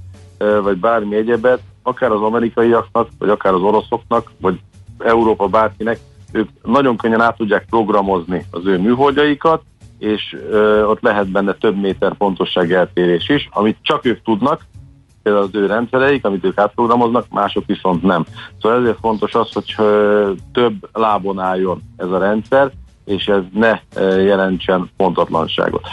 vagy 0.62 0.76
bármi 0.76 1.16
egyebet, 1.16 1.60
akár 1.82 2.10
az 2.10 2.22
amerikaiaknak, 2.22 3.08
vagy 3.18 3.28
akár 3.28 3.52
az 3.52 3.62
oroszoknak, 3.62 4.32
vagy 4.40 4.60
Európa 4.98 5.46
bárkinek, 5.46 5.98
ők 6.32 6.48
nagyon 6.62 6.96
könnyen 6.96 7.20
át 7.20 7.36
tudják 7.36 7.66
programozni 7.70 8.44
az 8.50 8.66
ő 8.66 8.78
műholdjaikat, 8.78 9.62
és 9.98 10.36
ö, 10.50 10.84
ott 10.84 11.00
lehet 11.00 11.30
benne 11.30 11.52
több 11.52 11.76
méter 11.76 12.14
pontosság 12.14 12.72
eltérés 12.72 13.28
is, 13.28 13.48
amit 13.52 13.76
csak 13.82 14.04
ők 14.04 14.22
tudnak, 14.22 14.60
például 15.22 15.44
az 15.44 15.54
ő 15.54 15.66
rendszereik, 15.66 16.24
amit 16.24 16.44
ők 16.44 16.58
átprogramoznak, 16.58 17.26
mások 17.30 17.66
viszont 17.66 18.02
nem. 18.02 18.24
Szóval 18.60 18.80
ezért 18.80 18.98
fontos 19.00 19.34
az, 19.34 19.52
hogy 19.52 19.74
több 20.52 20.88
lábon 20.92 21.38
álljon 21.38 21.82
ez 21.96 22.10
a 22.10 22.18
rendszer, 22.18 22.70
és 23.06 23.26
ez 23.26 23.42
ne 23.52 23.80
jelentsen 24.22 24.90
pontatlanságot. 24.96 25.86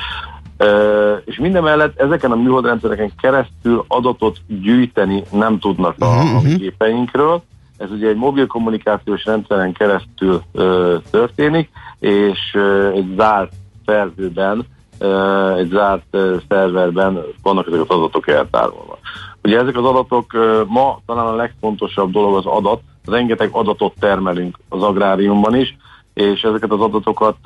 És 1.26 1.38
minden 1.38 1.64
mellett 1.64 2.00
ezeken 2.00 2.32
a 2.32 2.36
műholdrendszereken 2.36 3.12
keresztül 3.22 3.86
adatot 3.88 4.38
gyűjteni 4.48 5.24
nem 5.32 5.60
tudnak 5.60 5.96
a, 6.00 6.06
a 6.06 6.24
mhm, 6.24 6.36
mhm. 6.36 6.56
képeinkről. 6.56 7.42
Ez 7.78 7.92
ugye 7.92 8.08
egy 8.08 8.16
mobil 8.16 8.48
kommunikációs 8.48 9.26
rendszeren 9.26 9.74
keresztül 9.74 10.42
ö, 10.52 10.96
történik, 11.12 11.70
és 12.00 12.40
ö, 12.54 12.90
egy 12.90 13.14
zárt 13.18 13.52
szerzőben, 13.86 14.66
ö, 14.98 15.54
egy 15.56 15.70
zárt 15.70 16.06
ö, 16.12 16.36
szerverben 16.50 17.20
vannak 17.42 17.68
ezek 17.68 17.80
az 17.80 17.90
adatok 17.90 18.28
eltárolva. 18.28 18.98
Ugye 19.44 19.60
ezek 19.60 19.78
az 19.78 19.86
adatok 19.86 20.34
ö, 20.34 20.62
ma 20.68 21.00
talán 21.06 21.26
a 21.26 21.36
legfontosabb 21.36 22.12
dolog 22.12 22.36
az 22.36 22.46
adat, 22.46 22.82
rengeteg 23.06 23.50
adatot 23.52 23.94
termelünk 24.00 24.60
az 24.70 24.82
agráriumban 24.82 25.56
is, 25.56 25.78
és 26.14 26.42
ezeket 26.42 26.72
az 26.72 26.80
adatokat 26.80 27.38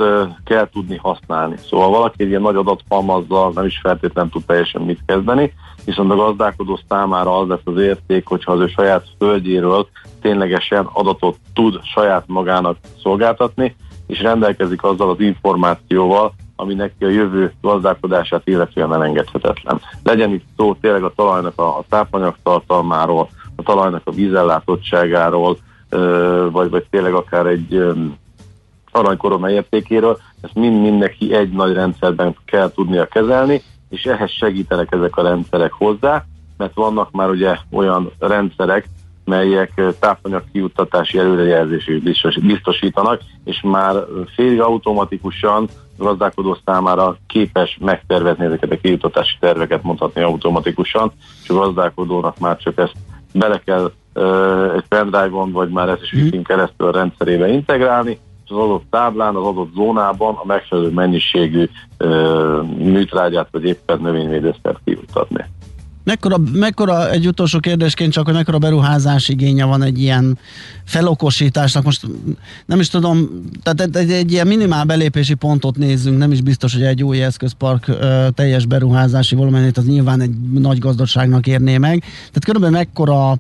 kell 0.46 0.70
tudni 0.70 0.98
használni. 0.98 1.56
Szóval 1.70 1.90
valaki 1.90 2.24
egy 2.24 2.30
ilyen 2.30 2.42
nagy 2.42 2.56
adathalmazzal 2.56 3.52
nem 3.56 3.66
is 3.66 3.80
feltétlenül 3.82 4.32
tud 4.32 4.46
teljesen 4.46 4.82
mit 4.82 5.00
kezdeni, 5.06 5.54
viszont 5.86 6.12
a 6.12 6.16
gazdálkodó 6.16 6.80
számára 6.90 7.38
az 7.40 7.48
lesz 7.48 7.60
az 7.64 7.78
érték, 7.78 8.28
hogyha 8.28 8.52
az 8.52 8.60
ő 8.60 8.68
saját 8.68 9.08
földjéről 9.18 9.88
ténylegesen 10.22 10.90
adatot 10.94 11.38
tud 11.54 11.80
saját 11.84 12.24
magának 12.28 12.78
szolgáltatni, 13.02 13.76
és 14.08 14.22
rendelkezik 14.22 14.84
azzal 14.84 15.10
az 15.10 15.20
információval, 15.20 16.34
ami 16.56 16.74
neki 16.74 17.06
a 17.06 17.10
jövő 17.10 17.54
gazdálkodását 17.62 18.42
illetően 18.48 18.94
elengedhetetlen. 18.94 19.82
Legyen 20.04 20.32
itt 20.32 20.46
szó 20.58 20.74
tényleg 20.74 21.04
a 21.04 21.14
talajnak 21.16 21.60
a, 21.60 21.78
a 21.78 21.84
tápanyagtartalmáról, 21.90 23.30
a 23.56 23.64
talajnak 23.64 24.02
a 24.04 24.12
vízellátottságáról, 24.12 25.58
vagy, 26.52 26.70
vagy 26.70 26.86
tényleg 26.90 27.14
akár 27.14 27.46
egy 27.46 27.84
aranykorona 28.98 29.50
értékéről, 29.50 30.18
ezt 30.42 30.54
mind 30.54 30.98
neki 30.98 31.34
egy 31.34 31.50
nagy 31.50 31.74
rendszerben 31.74 32.36
kell 32.46 32.72
tudnia 32.72 33.06
kezelni, 33.06 33.62
és 33.90 34.04
ehhez 34.04 34.32
segítenek 34.32 34.88
ezek 34.92 35.18
a 35.18 35.22
rendszerek 35.22 35.72
hozzá, 35.72 36.24
mert 36.58 36.74
vannak 36.74 37.12
már 37.12 37.30
ugye 37.30 37.58
olyan 37.72 38.12
rendszerek, 38.20 38.88
melyek 39.26 39.82
tápanyag 40.00 40.44
kiuttatási 40.52 41.18
előrejelzését 41.18 42.04
biztosítanak, 42.42 43.22
és 43.44 43.62
már 43.64 43.96
félig 44.36 44.62
automatikusan 44.62 45.68
gazdálkodó 45.98 46.58
számára 46.66 47.18
képes 47.28 47.78
megtervezni 47.82 48.46
ezeket 48.46 48.72
a 48.72 48.78
kiuttatási 48.78 49.36
terveket, 49.40 49.84
mondhatni 49.84 50.22
automatikusan, 50.22 51.12
és 51.44 51.50
a 51.50 51.54
gazdálkodónak 51.54 52.40
már 52.40 52.58
csak 52.58 52.78
ezt 52.78 52.96
bele 53.34 53.62
kell 53.66 53.92
uh, 54.14 54.74
egy 54.76 54.88
pendrive-on, 54.88 55.52
vagy 55.52 55.70
már 55.70 55.90
ezt 55.90 56.02
is 56.02 56.14
mm. 56.14 56.42
keresztül 56.42 56.88
a 56.88 56.92
rendszerébe 56.92 57.48
integrálni, 57.48 58.20
az 58.50 58.58
adott 58.58 58.86
táblán, 58.90 59.36
az 59.36 59.46
adott 59.46 59.74
zónában 59.74 60.36
a 60.36 60.46
megfelelő 60.46 60.90
mennyiségű 60.90 61.70
ö, 61.98 62.62
műtrágyát 62.78 63.48
vagy 63.52 63.64
éppen 63.64 64.00
növényvédőszert 64.02 64.80
kijuttatni. 64.84 65.46
Mekkora, 66.04 66.38
mekkora, 66.54 67.10
egy 67.12 67.28
utolsó 67.28 67.60
kérdésként 67.60 68.12
csak, 68.12 68.26
hogy 68.26 68.34
mekkora 68.34 68.58
beruházás 68.58 69.30
igénye 69.30 69.66
van 69.66 69.82
egy 69.82 70.02
ilyen 70.02 70.38
felokosításnak, 70.84 71.84
most 71.84 72.08
nem 72.66 72.80
is 72.80 72.90
tudom, 72.90 73.30
tehát 73.64 73.96
egy, 73.96 74.12
egy 74.12 74.32
ilyen 74.32 74.48
minimál 74.48 74.86
belépési 74.86 75.34
pontot 75.34 75.78
nézzünk, 75.78 76.18
nem 76.18 76.32
is 76.32 76.42
biztos, 76.42 76.74
hogy 76.74 76.84
egy 76.84 77.04
új 77.04 77.24
eszközpark 77.24 77.88
ö, 77.88 78.28
teljes 78.34 78.66
beruházási 78.66 79.36
volumenét 79.36 79.78
az 79.78 79.86
nyilván 79.86 80.22
egy 80.22 80.32
nagy 80.54 80.80
gazdaságnak 80.80 81.48
érné 81.48 81.78
meg, 81.78 82.00
tehát 82.00 82.46
körülbelül 82.46 82.78
mekkora 82.78 83.38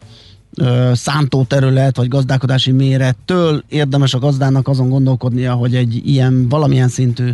szántóterület 0.93 1.97
vagy 1.97 2.07
gazdálkodási 2.07 2.71
mérettől 2.71 3.63
érdemes 3.69 4.13
a 4.13 4.19
gazdának 4.19 4.67
azon 4.67 4.89
gondolkodnia, 4.89 5.53
hogy 5.53 5.75
egy 5.75 6.01
ilyen 6.05 6.49
valamilyen 6.49 6.87
szintű 6.87 7.29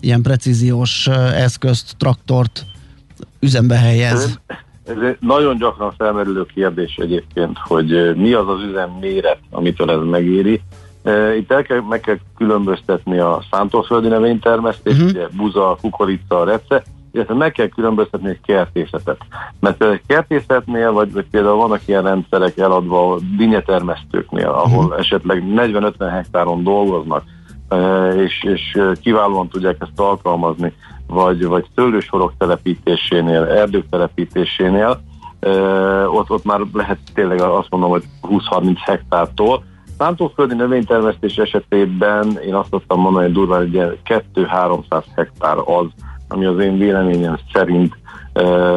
ilyen 0.00 0.22
precíziós 0.22 1.06
eszközt, 1.34 1.94
traktort 1.98 2.64
üzembe 3.40 3.76
helyez? 3.76 4.38
Ez, 4.84 4.96
ez 4.96 5.14
nagyon 5.20 5.56
gyakran 5.56 5.94
felmerülő 5.96 6.46
kérdés 6.54 6.96
egyébként, 6.96 7.58
hogy 7.58 8.16
mi 8.16 8.32
az 8.32 8.48
az 8.48 8.62
üzem 8.70 8.90
méret, 9.00 9.38
amitől 9.50 9.90
ez 9.90 9.98
megéri. 10.10 10.60
Itt 11.38 11.52
el 11.52 11.62
kell, 11.62 11.80
meg 11.88 12.00
kell 12.00 12.18
különböztetni 12.36 13.18
a 13.18 13.44
szántóföldi 13.50 14.08
növénytermesztést, 14.08 14.96
uh-huh. 14.96 15.10
ugye 15.10 15.26
buza, 15.36 15.78
kukorica, 15.80 16.44
rece, 16.44 16.82
illetve 17.12 17.34
meg 17.34 17.52
kell 17.52 17.68
különböztetni 17.68 18.28
egy 18.28 18.40
kertészetet. 18.40 19.18
Mert 19.60 19.76
például 19.76 19.98
egy 19.98 20.06
kertészetnél, 20.06 20.92
vagy, 20.92 21.12
vagy 21.12 21.26
például 21.30 21.56
vannak 21.56 21.88
ilyen 21.88 22.02
rendszerek 22.02 22.58
eladva 22.58 23.18
dinyetermesztőknél, 23.36 24.48
ahol 24.48 24.84
uh-huh. 24.84 24.98
esetleg 24.98 25.44
40-50 25.56 26.08
hektáron 26.10 26.62
dolgoznak, 26.62 27.22
és, 28.16 28.44
és 28.44 28.80
kiválóan 29.00 29.48
tudják 29.48 29.76
ezt 29.80 30.00
alkalmazni, 30.00 30.72
vagy, 31.06 31.44
vagy 31.44 31.66
szőlősorok 31.74 32.32
telepítésénél, 32.38 33.44
erdők 33.44 33.88
telepítésénél, 33.90 35.00
ott, 36.06 36.30
ott 36.30 36.44
már 36.44 36.60
lehet 36.72 36.98
tényleg 37.14 37.40
azt 37.40 37.70
mondom, 37.70 37.90
hogy 37.90 38.04
20-30 38.22 38.76
hektártól. 38.80 39.64
Szántóföldi 39.98 40.54
növénytermesztés 40.54 41.36
esetében 41.36 42.38
én 42.46 42.54
azt 42.54 42.70
tudtam 42.70 43.00
mondani, 43.00 43.24
hogy 43.24 43.34
durván 43.34 43.60
egy 43.62 43.98
2-300 44.34 45.04
hektár 45.16 45.56
az, 45.64 45.86
ami 46.32 46.44
az 46.44 46.58
én 46.58 46.78
véleményem 46.78 47.38
szerint 47.52 47.98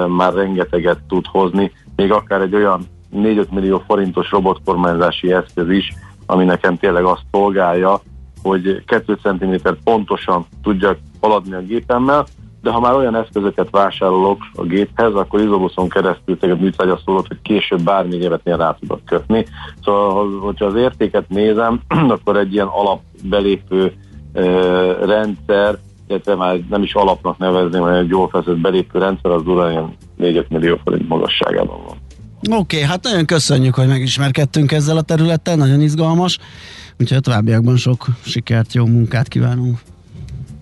már 0.07 0.33
rengeteget 0.33 1.00
tud 1.07 1.25
hozni, 1.25 1.72
még 1.95 2.12
akár 2.12 2.41
egy 2.41 2.55
olyan 2.55 2.81
4-5 3.15 3.50
millió 3.50 3.83
forintos 3.88 4.31
robotkormányzási 4.31 5.33
eszköz 5.33 5.69
is, 5.69 5.93
ami 6.25 6.43
nekem 6.43 6.77
tényleg 6.77 7.03
azt 7.03 7.25
szolgálja, 7.31 8.00
hogy 8.41 8.83
2 8.86 9.17
cm 9.22 9.53
pontosan 9.83 10.45
tudjak 10.63 10.98
haladni 11.22 11.53
a 11.53 11.62
gépemmel, 11.62 12.25
de 12.62 12.72
ha 12.72 12.79
már 12.79 12.95
olyan 12.95 13.15
eszközöket 13.15 13.69
vásárolok 13.69 14.38
a 14.53 14.63
géphez, 14.63 15.13
akkor 15.13 15.39
izobuszon 15.39 15.89
keresztül 15.89 16.38
téged 16.38 16.60
műtrágya 16.60 17.00
szólott, 17.05 17.27
hogy 17.27 17.41
később 17.41 17.81
bármi 17.81 18.15
évetnél 18.15 18.57
rá 18.57 18.75
tudok 18.79 19.05
kötni. 19.05 19.45
Szóval, 19.83 20.39
hogyha 20.39 20.65
az 20.65 20.75
értéket 20.75 21.29
nézem, 21.29 21.81
akkor 22.15 22.38
egy 22.38 22.53
ilyen 22.53 22.67
alapbelépő 22.67 23.93
rendszer 25.05 25.77
illetve 26.13 26.36
már 26.36 26.60
nem 26.70 26.84
is 26.84 26.93
alapnak 26.93 27.38
nevezni, 27.38 27.77
hanem 27.79 27.96
egy 27.96 28.10
jól 28.10 28.29
feszült 28.29 28.62
belépő 28.62 29.00
rendszer, 29.00 29.32
az 29.32 29.43
durán 29.43 29.72
ilyen 29.72 29.96
4 30.15 30.46
millió 30.50 30.79
forint 30.84 31.08
magasságában 31.08 31.84
van. 31.88 31.98
Oké, 32.60 32.75
okay, 32.75 32.82
hát 32.82 33.03
nagyon 33.03 33.25
köszönjük, 33.25 33.75
hogy 33.75 33.88
megismerkedtünk 33.88 34.72
ezzel 34.72 34.98
a 34.98 35.01
területtel, 35.01 35.55
nagyon 35.55 35.82
izgalmas, 35.82 36.38
úgyhogy 37.00 37.17
a 37.17 37.20
továbbiakban 37.20 37.75
sok 37.75 38.05
sikert, 38.25 38.74
jó 38.74 38.86
munkát 38.86 39.27
kívánunk. 39.27 39.79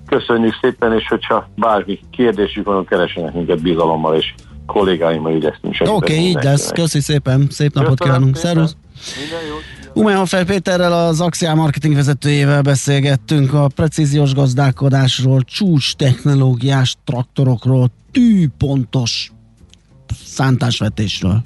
Köszönjük 0.07 0.57
szépen, 0.61 0.93
és 0.93 1.07
hogyha 1.07 1.49
bármi 1.55 1.99
kérdésük 2.11 2.65
van, 2.65 2.85
keresenek 2.85 3.33
minket 3.33 3.61
bizalommal, 3.61 4.15
és 4.15 4.33
kollégáimmal 4.65 5.35
igyekszünk 5.35 5.73
segíteni. 5.73 5.97
Oké, 5.97 6.13
okay, 6.13 6.25
így 6.25 6.43
lesz. 6.43 6.71
Köszi 6.71 6.99
szépen, 6.99 7.47
szép 7.49 7.73
napot 7.73 7.99
Köszönöm 7.99 8.17
kívánunk. 8.17 8.35
Szervusz! 8.35 8.75
Minden 9.17 9.47
jót! 9.47 9.80
Umehofer 9.93 10.45
Péterrel, 10.45 10.93
az 10.93 11.21
Axial 11.21 11.55
marketing 11.55 11.95
vezetőjével 11.95 12.61
beszélgettünk 12.61 13.53
a 13.53 13.67
precíziós 13.75 14.33
gazdálkodásról, 14.33 15.41
csúcs 15.41 15.95
technológiás 15.95 16.95
traktorokról, 17.05 17.91
tűpontos 18.11 19.31
szántásvetésről. 20.25 21.43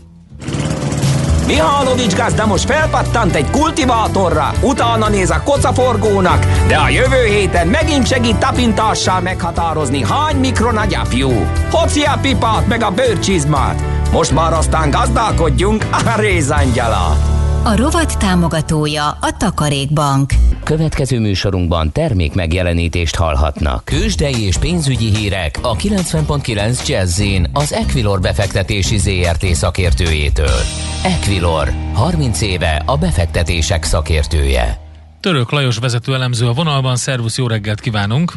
Mihálovics 1.48 2.16
gazda 2.16 2.46
most 2.46 2.66
felpattant 2.66 3.36
egy 3.36 3.50
kultivátorra, 3.50 4.52
utána 4.62 5.10
néz 5.10 5.30
a 5.30 5.42
kocaforgónak, 5.44 6.46
de 6.68 6.76
a 6.76 6.90
jövő 6.90 7.26
héten 7.26 7.68
megint 7.68 8.08
segít 8.08 8.38
tapintással 8.38 9.22
meghatározni, 9.22 10.04
hány 10.04 10.36
mikron 10.36 10.78
a 10.78 10.86
gyapjú. 10.86 11.30
Hoci 11.72 12.02
a 12.02 12.18
pipát 12.22 12.68
meg 12.68 12.84
a 12.84 12.92
bőrcsizmát. 12.92 13.82
Most 14.12 14.32
már 14.32 14.54
aztán 14.54 14.90
gazdálkodjunk 14.90 15.86
a 15.92 16.20
rézangyala. 16.20 17.35
A 17.68 17.76
rovat 17.76 18.20
támogatója 18.20 19.08
a 19.08 19.38
Takarékbank. 19.38 20.32
Következő 20.64 21.20
műsorunkban 21.20 21.92
termék 21.92 22.34
megjelenítést 22.34 23.16
hallhatnak. 23.16 23.86
Kősdei 23.86 24.46
és 24.46 24.58
pénzügyi 24.58 25.16
hírek 25.16 25.60
a 25.62 25.76
90.9 25.76 26.88
jazz 26.88 27.22
az 27.54 27.74
Equilor 27.74 28.20
befektetési 28.20 28.98
ZRT 28.98 29.46
szakértőjétől. 29.46 30.60
Equilor, 31.04 31.72
30 31.94 32.42
éve 32.42 32.84
a 32.86 32.98
befektetések 32.98 33.84
szakértője. 33.84 34.80
Török 35.20 35.52
Lajos 35.52 35.78
vezető 35.78 36.14
elemző 36.14 36.48
a 36.48 36.54
vonalban, 36.54 36.96
szervusz, 36.96 37.38
jó 37.38 37.48
reggelt 37.48 37.80
kívánunk! 37.80 38.34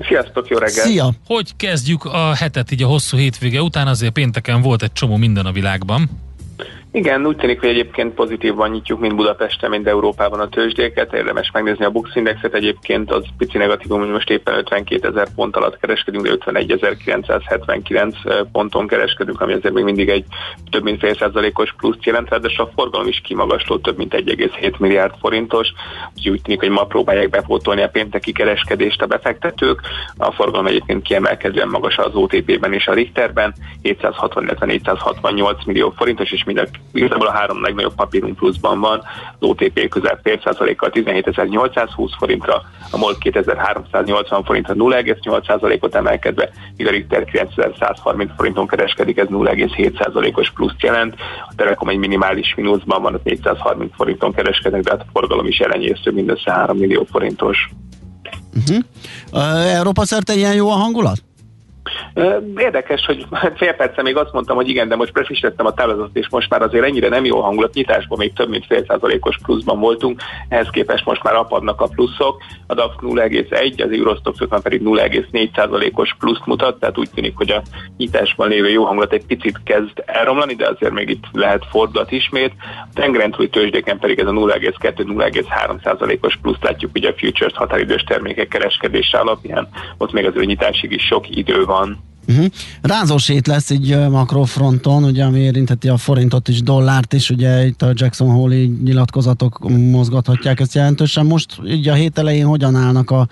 Sziasztok, 0.00 0.48
jó 0.48 0.58
reggelt! 0.58 0.86
Szia! 0.88 1.10
Hogy 1.26 1.56
kezdjük 1.56 2.04
a 2.04 2.34
hetet 2.34 2.72
így 2.72 2.82
a 2.82 2.86
hosszú 2.86 3.16
hétvége 3.16 3.62
után? 3.62 3.86
Azért 3.86 4.12
pénteken 4.12 4.62
volt 4.62 4.82
egy 4.82 4.92
csomó 4.92 5.16
minden 5.16 5.46
a 5.46 5.52
világban. 5.52 6.27
Igen, 6.92 7.26
úgy 7.26 7.36
tűnik, 7.36 7.60
hogy 7.60 7.68
egyébként 7.68 8.14
pozitívban 8.14 8.70
nyitjuk 8.70 9.00
mind 9.00 9.14
Budapesten, 9.14 9.70
mind 9.70 9.86
Európában 9.86 10.40
a 10.40 10.48
tőzsdéket. 10.48 11.12
Érdemes 11.12 11.50
megnézni 11.52 11.84
a 11.84 11.90
Bux 11.90 12.16
Indexet 12.16 12.54
egyébként, 12.54 13.12
az 13.12 13.22
pici 13.38 13.58
negatívum, 13.58 14.00
hogy 14.00 14.08
most 14.08 14.30
éppen 14.30 14.54
52 14.54 15.08
ezer 15.08 15.28
pont 15.34 15.56
alatt 15.56 15.78
kereskedünk, 15.78 16.26
de 16.26 16.36
51.979 16.52 18.46
ponton 18.52 18.86
kereskedünk, 18.86 19.40
ami 19.40 19.52
azért 19.52 19.74
még 19.74 19.84
mindig 19.84 20.08
egy 20.08 20.24
több 20.70 20.82
mint 20.82 20.98
fél 20.98 21.14
százalékos 21.14 21.74
pluszt 21.76 22.04
jelent, 22.04 22.28
de 22.28 22.48
a 22.56 22.70
forgalom 22.74 23.06
is 23.06 23.20
kimagasló, 23.24 23.78
több 23.78 23.96
mint 23.96 24.14
1,7 24.14 24.78
milliárd 24.78 25.14
forintos. 25.20 25.72
Úgyhogy 26.16 26.32
úgy 26.32 26.42
tűnik, 26.42 26.60
hogy 26.60 26.70
ma 26.70 26.84
próbálják 26.84 27.30
bepótolni 27.30 27.82
a 27.82 27.88
pénteki 27.88 28.32
kereskedést 28.32 29.02
a 29.02 29.06
befektetők. 29.06 29.80
A 30.16 30.32
forgalom 30.32 30.66
egyébként 30.66 31.02
kiemelkedően 31.02 31.68
magas 31.68 31.98
az 31.98 32.14
OTP-ben 32.14 32.72
és 32.72 32.86
a 32.86 32.92
Richterben, 32.92 33.54
760, 33.82 34.44
468 34.60 35.64
millió 35.64 35.92
forintos, 35.96 36.30
és 36.30 36.44
mind 36.44 36.58
a 36.58 36.77
igazából 36.92 37.26
a 37.26 37.32
három 37.32 37.62
legnagyobb 37.62 37.94
papírunk 37.94 38.36
pluszban 38.36 38.80
van, 38.80 39.02
az 39.38 39.48
OTP 39.48 39.88
közel 39.88 40.20
fél 40.22 40.40
százalékkal 40.44 40.90
17.820 40.92 42.10
forintra, 42.18 42.62
a 42.90 42.96
MOL 42.96 43.18
2380 43.18 44.44
forintra 44.44 44.74
0,8%-ot 44.74 45.94
emelkedve, 45.94 46.50
míg 46.76 46.86
a 46.86 46.90
Richter 46.90 47.24
9130 47.24 48.30
forinton 48.36 48.66
kereskedik, 48.66 49.18
ez 49.18 49.26
0,7 49.30 50.02
százalékos 50.02 50.50
pluszt 50.50 50.82
jelent. 50.82 51.14
A 51.48 51.52
Telekom 51.56 51.88
egy 51.88 51.98
minimális 51.98 52.54
mínuszban 52.54 53.02
van, 53.02 53.14
az 53.14 53.20
430 53.24 53.94
forinton 53.94 54.32
kereskednek, 54.32 54.82
de 54.82 54.90
hát 54.90 55.00
a 55.00 55.10
forgalom 55.12 55.46
is 55.46 55.58
elenyésző, 55.58 56.10
mindössze 56.10 56.52
3 56.52 56.76
millió 56.76 57.06
forintos. 57.10 57.68
Uh-huh. 58.56 58.84
Uh, 59.32 59.74
Európa 59.74 60.04
szerte 60.04 60.34
ilyen 60.34 60.54
jó 60.54 60.70
a 60.70 60.74
hangulat? 60.74 61.27
Érdekes, 62.56 63.04
hogy 63.06 63.26
fél 63.56 63.72
perce 63.72 64.02
még 64.02 64.16
azt 64.16 64.32
mondtam, 64.32 64.56
hogy 64.56 64.68
igen, 64.68 64.88
de 64.88 64.96
most 64.96 65.12
befrissítettem 65.12 65.66
a 65.66 65.74
táblázatot, 65.74 66.16
és 66.16 66.28
most 66.30 66.50
már 66.50 66.62
azért 66.62 66.84
ennyire 66.84 67.08
nem 67.08 67.24
jó 67.24 67.40
hangulat. 67.40 67.74
Nyitásban 67.74 68.18
még 68.18 68.32
több 68.32 68.48
mint 68.48 68.66
fél 68.66 68.84
százalékos 68.88 69.38
pluszban 69.42 69.80
voltunk, 69.80 70.20
ehhez 70.48 70.68
képest 70.70 71.04
most 71.04 71.22
már 71.22 71.34
apadnak 71.34 71.80
a 71.80 71.86
pluszok. 71.86 72.42
A 72.66 72.74
DAX 72.74 72.94
0,1, 73.00 73.84
az 73.84 73.90
Eurostox 73.90 74.40
50 74.40 74.62
pedig 74.62 74.82
0,4 74.84 75.48
százalékos 75.54 76.16
pluszt 76.18 76.46
mutat, 76.46 76.78
tehát 76.78 76.98
úgy 76.98 77.10
tűnik, 77.14 77.36
hogy 77.36 77.50
a 77.50 77.62
nyitásban 77.96 78.48
lévő 78.48 78.68
jó 78.68 78.84
hangulat 78.84 79.12
egy 79.12 79.26
picit 79.26 79.60
kezd 79.64 80.02
elromlani, 80.06 80.54
de 80.54 80.68
azért 80.68 80.92
még 80.92 81.08
itt 81.08 81.24
lehet 81.32 81.64
fordulat 81.70 82.12
ismét. 82.12 82.52
A 82.60 82.88
tengeren 82.94 83.30
túli 83.30 83.48
tőzsdéken 83.48 83.98
pedig 83.98 84.18
ez 84.18 84.26
a 84.26 84.30
0,2-0,3 84.30 85.82
százalékos 85.84 86.36
pluszt 86.42 86.62
látjuk 86.62 86.90
ugye 86.94 87.08
a 87.08 87.14
futures 87.16 87.54
határidős 87.54 88.02
termékek 88.02 88.48
kereskedése 88.48 89.18
alapján. 89.18 89.68
Ott 89.98 90.12
még 90.12 90.26
azért 90.26 90.46
nyitásig 90.46 90.92
is 90.92 91.02
sok 91.02 91.36
idő 91.36 91.64
van 91.64 91.77
van. 91.78 91.98
Uh-huh. 92.28 92.46
Rázósét 92.82 93.46
lesz 93.46 93.70
így 93.70 94.08
makrofronton, 94.10 95.04
ugye, 95.04 95.24
ami 95.24 95.38
érintheti 95.38 95.88
a 95.88 95.96
forintot 95.96 96.48
is, 96.48 96.62
dollárt 96.62 97.12
is, 97.12 97.30
ugye 97.30 97.66
itt 97.66 97.82
a 97.82 97.92
Jackson 97.92 98.30
Hole 98.30 98.64
nyilatkozatok 98.64 99.68
mozgathatják 99.68 100.60
ezt 100.60 100.74
jelentősen. 100.74 101.26
Most 101.26 101.60
így 101.66 101.88
a 101.88 101.94
hét 101.94 102.18
elején 102.18 102.46
hogyan 102.46 102.76
állnak 102.76 103.10
a 103.10 103.28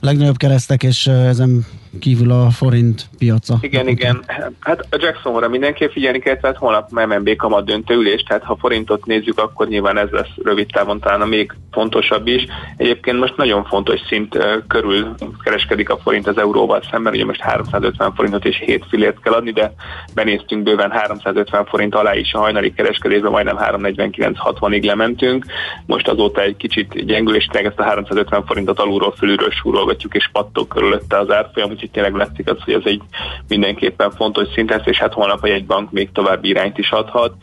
legnagyobb 0.00 0.36
keresztek, 0.36 0.82
és 0.82 1.06
ezen 1.06 1.66
kívül 2.00 2.30
a 2.30 2.50
forint 2.50 3.08
piaca. 3.18 3.58
Igen, 3.60 3.88
igen. 3.88 4.24
Hát 4.58 4.86
a 4.90 4.96
Jacksonra 5.00 5.48
mindenképp 5.48 5.90
figyelni 5.90 6.18
kell, 6.18 6.36
tehát 6.36 6.56
holnap 6.56 6.90
MNB 6.90 7.36
kamat 7.36 7.64
döntőülés, 7.64 8.22
tehát 8.22 8.42
ha 8.42 8.56
forintot 8.60 9.06
nézzük, 9.06 9.38
akkor 9.38 9.68
nyilván 9.68 9.98
ez 9.98 10.08
lesz 10.10 10.34
rövid 10.42 10.66
távon 10.72 11.00
talán 11.00 11.20
a 11.20 11.26
még 11.26 11.54
fontosabb 11.70 12.26
is. 12.26 12.46
Egyébként 12.76 13.18
most 13.18 13.36
nagyon 13.36 13.64
fontos 13.64 14.00
szint 14.08 14.38
körül 14.66 15.14
kereskedik 15.42 15.90
a 15.90 15.98
forint 15.98 16.26
az 16.26 16.38
euróval 16.38 16.82
szemben, 16.90 17.12
ugye 17.12 17.24
most 17.24 17.40
350 17.40 18.14
forintot 18.14 18.44
és 18.44 18.62
7 18.64 18.84
filért 18.88 19.20
kell 19.20 19.32
adni, 19.32 19.50
de 19.50 19.72
benéztünk 20.14 20.62
bőven 20.62 20.90
350 20.90 21.64
forint 21.64 21.94
alá 21.94 22.14
is 22.14 22.32
a 22.32 22.38
hajnali 22.38 22.72
kereskedésben, 22.72 23.30
majdnem 23.30 23.58
349-60-ig 23.60 24.84
lementünk. 24.84 25.44
Most 25.86 26.08
azóta 26.08 26.42
egy 26.42 26.56
kicsit 26.56 27.04
gyengül, 27.04 27.34
és 27.34 27.46
ezt 27.52 27.78
a 27.78 27.82
350 27.82 28.44
forintot 28.44 28.78
alulról 28.78 29.12
fölülről 29.12 29.50
súrolgatjuk, 29.50 30.14
és 30.14 30.28
pattog 30.32 30.68
körülötte 30.68 31.18
az 31.18 31.30
árfolyam, 31.30 31.70
úgyhogy 31.80 32.02
tényleg 32.02 32.14
látszik 32.14 32.50
az, 32.50 32.62
hogy 32.64 32.74
ez 32.74 32.82
egy 32.84 33.02
mindenképpen 33.48 34.10
fontos 34.10 34.48
szint 34.54 34.70
lesz, 34.70 34.86
és 34.86 34.98
hát 34.98 35.12
holnap 35.12 35.44
egy 35.44 35.66
bank 35.66 35.90
még 35.90 36.12
további 36.12 36.48
irányt 36.48 36.78
is 36.78 36.90
adhat. 36.90 37.34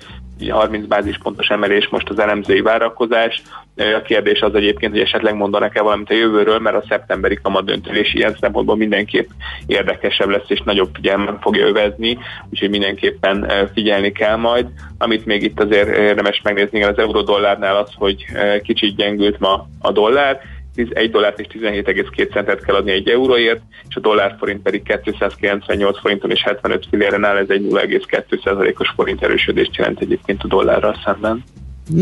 30 0.50 0.86
bázispontos 0.88 1.48
emelés 1.48 1.88
most 1.88 2.10
az 2.10 2.20
elemzői 2.20 2.62
várakozás. 2.62 3.42
A 3.76 4.02
kérdés 4.02 4.40
az 4.40 4.56
egyébként, 4.56 4.92
hogy 4.92 5.02
esetleg 5.02 5.36
mondanak-e 5.36 5.82
valamit 5.82 6.10
a 6.10 6.14
jövőről, 6.14 6.60
mert 6.60 6.76
a 6.76 6.84
szeptemberi 6.90 7.40
kamadöntülés 7.44 8.14
ilyen 8.14 8.38
szempontból 8.40 8.76
mindenképp 8.76 9.30
érdekesebb 9.66 10.30
lesz, 10.30 10.46
és 10.48 10.62
nagyobb 10.66 10.90
figyelmen 10.94 11.40
fogja 11.40 11.68
övezni, 11.68 12.18
úgyhogy 12.50 12.70
mindenképpen 12.70 13.52
figyelni 13.74 14.12
kell 14.12 14.36
majd. 14.36 14.68
Amit 14.98 15.26
még 15.26 15.44
itt 15.44 15.60
azért 15.60 15.98
érdemes 15.98 16.42
megnézni 16.44 16.84
az 16.84 16.98
euró-dollárnál 16.98 17.76
az, 17.76 17.90
hogy 17.96 18.26
kicsit 18.62 18.96
gyengült 18.96 19.40
ma 19.40 19.68
a 19.80 19.92
dollár, 19.92 20.42
1 20.78 21.12
dollárt 21.12 21.40
és 21.40 21.48
17,2 21.50 22.34
centet 22.34 22.66
kell 22.66 22.76
adni 22.76 22.92
egy 22.92 23.10
euróért, 23.10 23.62
és 23.90 23.96
a 23.96 24.00
dollár 24.00 24.36
forint 24.40 24.62
pedig 24.62 25.00
298 25.04 26.00
forinton 26.00 26.32
és 26.32 26.44
75 26.44 26.86
filléren 26.90 27.24
áll, 27.24 27.38
ez 27.38 27.50
egy 27.50 27.68
0,2%-os 27.70 28.90
forint 28.96 29.24
erősödést 29.24 29.76
jelent 29.76 30.00
egyébként 30.00 30.44
a 30.44 30.48
dollárral 30.48 31.00
szemben. 31.06 31.44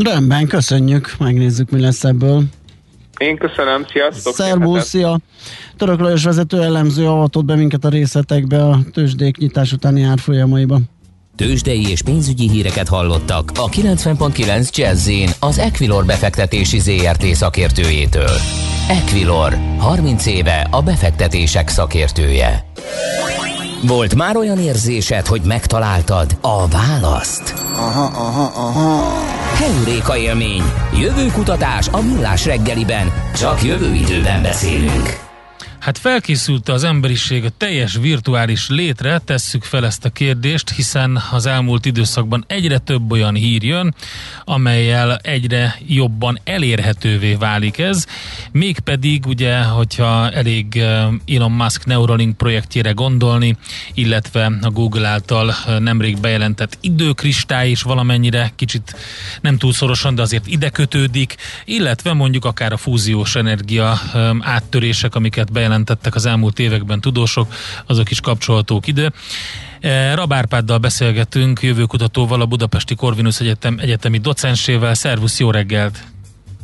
Rendben, 0.03 0.47
köszönjük, 0.47 1.11
megnézzük 1.19 1.69
mi 1.69 1.79
lesz 1.81 2.03
ebből. 2.03 2.41
Én 3.17 3.37
köszönöm, 3.37 3.85
sziasztok! 3.87 4.33
Szerbusz, 4.33 4.87
szia! 4.87 5.17
Török 5.77 5.99
Lajos 5.99 6.23
vezető 6.23 6.61
elemző 6.61 7.07
avatott 7.07 7.45
be 7.45 7.55
minket 7.55 7.83
a 7.83 7.89
részletekbe 7.89 8.65
a 8.65 8.77
tőzsdék 8.93 9.37
nyitás 9.37 9.71
utáni 9.71 10.03
árfolyamaiban. 10.03 10.83
Tőzsdei 11.35 11.89
és 11.89 12.01
pénzügyi 12.01 12.49
híreket 12.49 12.87
hallottak 12.87 13.51
a 13.55 13.69
90.9 13.69 14.69
jazz 14.75 15.09
az 15.39 15.57
Equilor 15.57 16.05
befektetési 16.05 16.79
ZRT 16.79 17.25
szakértőjétől. 17.25 18.39
Equilor, 18.89 19.57
30 19.77 20.25
éve 20.25 20.67
a 20.71 20.81
befektetések 20.81 21.69
szakértője. 21.69 22.65
Volt 23.81 24.15
már 24.15 24.37
olyan 24.37 24.59
érzésed, 24.59 25.25
hogy 25.25 25.41
megtaláltad 25.41 26.37
a 26.41 26.67
választ? 26.67 27.53
Aha, 27.75 28.03
aha, 28.03 28.67
aha. 28.67 29.23
Heuréka 29.55 30.17
élmény. 30.17 30.63
Jövő 30.99 31.25
kutatás 31.31 31.87
a 31.87 32.01
millás 32.01 32.45
reggeliben. 32.45 33.13
Csak 33.37 33.63
jövő 33.63 33.93
időben 33.93 34.41
beszélünk. 34.41 35.24
Hát 35.85 35.97
felkészült 35.97 36.69
az 36.69 36.83
emberiség 36.83 37.45
a 37.45 37.49
teljes 37.57 37.95
virtuális 37.95 38.69
létre, 38.69 39.19
tesszük 39.19 39.63
fel 39.63 39.85
ezt 39.85 40.05
a 40.05 40.09
kérdést, 40.09 40.69
hiszen 40.69 41.21
az 41.31 41.45
elmúlt 41.45 41.85
időszakban 41.85 42.43
egyre 42.47 42.77
több 42.77 43.11
olyan 43.11 43.35
hír 43.35 43.63
jön, 43.63 43.95
amelyel 44.43 45.17
egyre 45.17 45.75
jobban 45.87 46.39
elérhetővé 46.43 47.33
válik 47.33 47.77
ez, 47.77 48.05
mégpedig 48.51 49.25
ugye, 49.25 49.63
hogyha 49.63 50.29
elég 50.29 50.77
Elon 51.27 51.51
Musk 51.51 51.85
Neuralink 51.85 52.37
projektjére 52.37 52.91
gondolni, 52.91 53.57
illetve 53.93 54.51
a 54.61 54.69
Google 54.69 55.07
által 55.07 55.55
nemrég 55.79 56.19
bejelentett 56.19 56.77
időkristály 56.81 57.69
is 57.69 57.81
valamennyire 57.81 58.51
kicsit 58.55 58.95
nem 59.41 59.57
túl 59.57 59.73
szorosan, 59.73 60.15
de 60.15 60.21
azért 60.21 60.47
ide 60.47 60.69
kötődik, 60.69 61.35
illetve 61.65 62.13
mondjuk 62.13 62.45
akár 62.45 62.73
a 62.73 62.77
fúziós 62.77 63.35
energia 63.35 63.99
áttörések, 64.39 65.15
amiket 65.15 65.51
bejelentett 65.51 65.73
bejelentettek 65.75 66.15
az 66.15 66.25
elmúlt 66.25 66.59
években 66.59 67.01
tudósok, 67.01 67.53
azok 67.85 68.11
is 68.11 68.21
kapcsolhatók 68.21 68.87
ide. 68.87 69.11
E, 69.79 70.15
Rabárpáddal 70.15 70.77
beszélgetünk, 70.77 71.61
jövőkutatóval, 71.61 72.41
a 72.41 72.45
Budapesti 72.45 72.95
Korvinusz 72.95 73.39
Egyetem 73.39 73.77
egyetemi 73.79 74.17
docensével. 74.17 74.93
Szervusz, 74.93 75.39
jó 75.39 75.51
reggelt! 75.51 76.03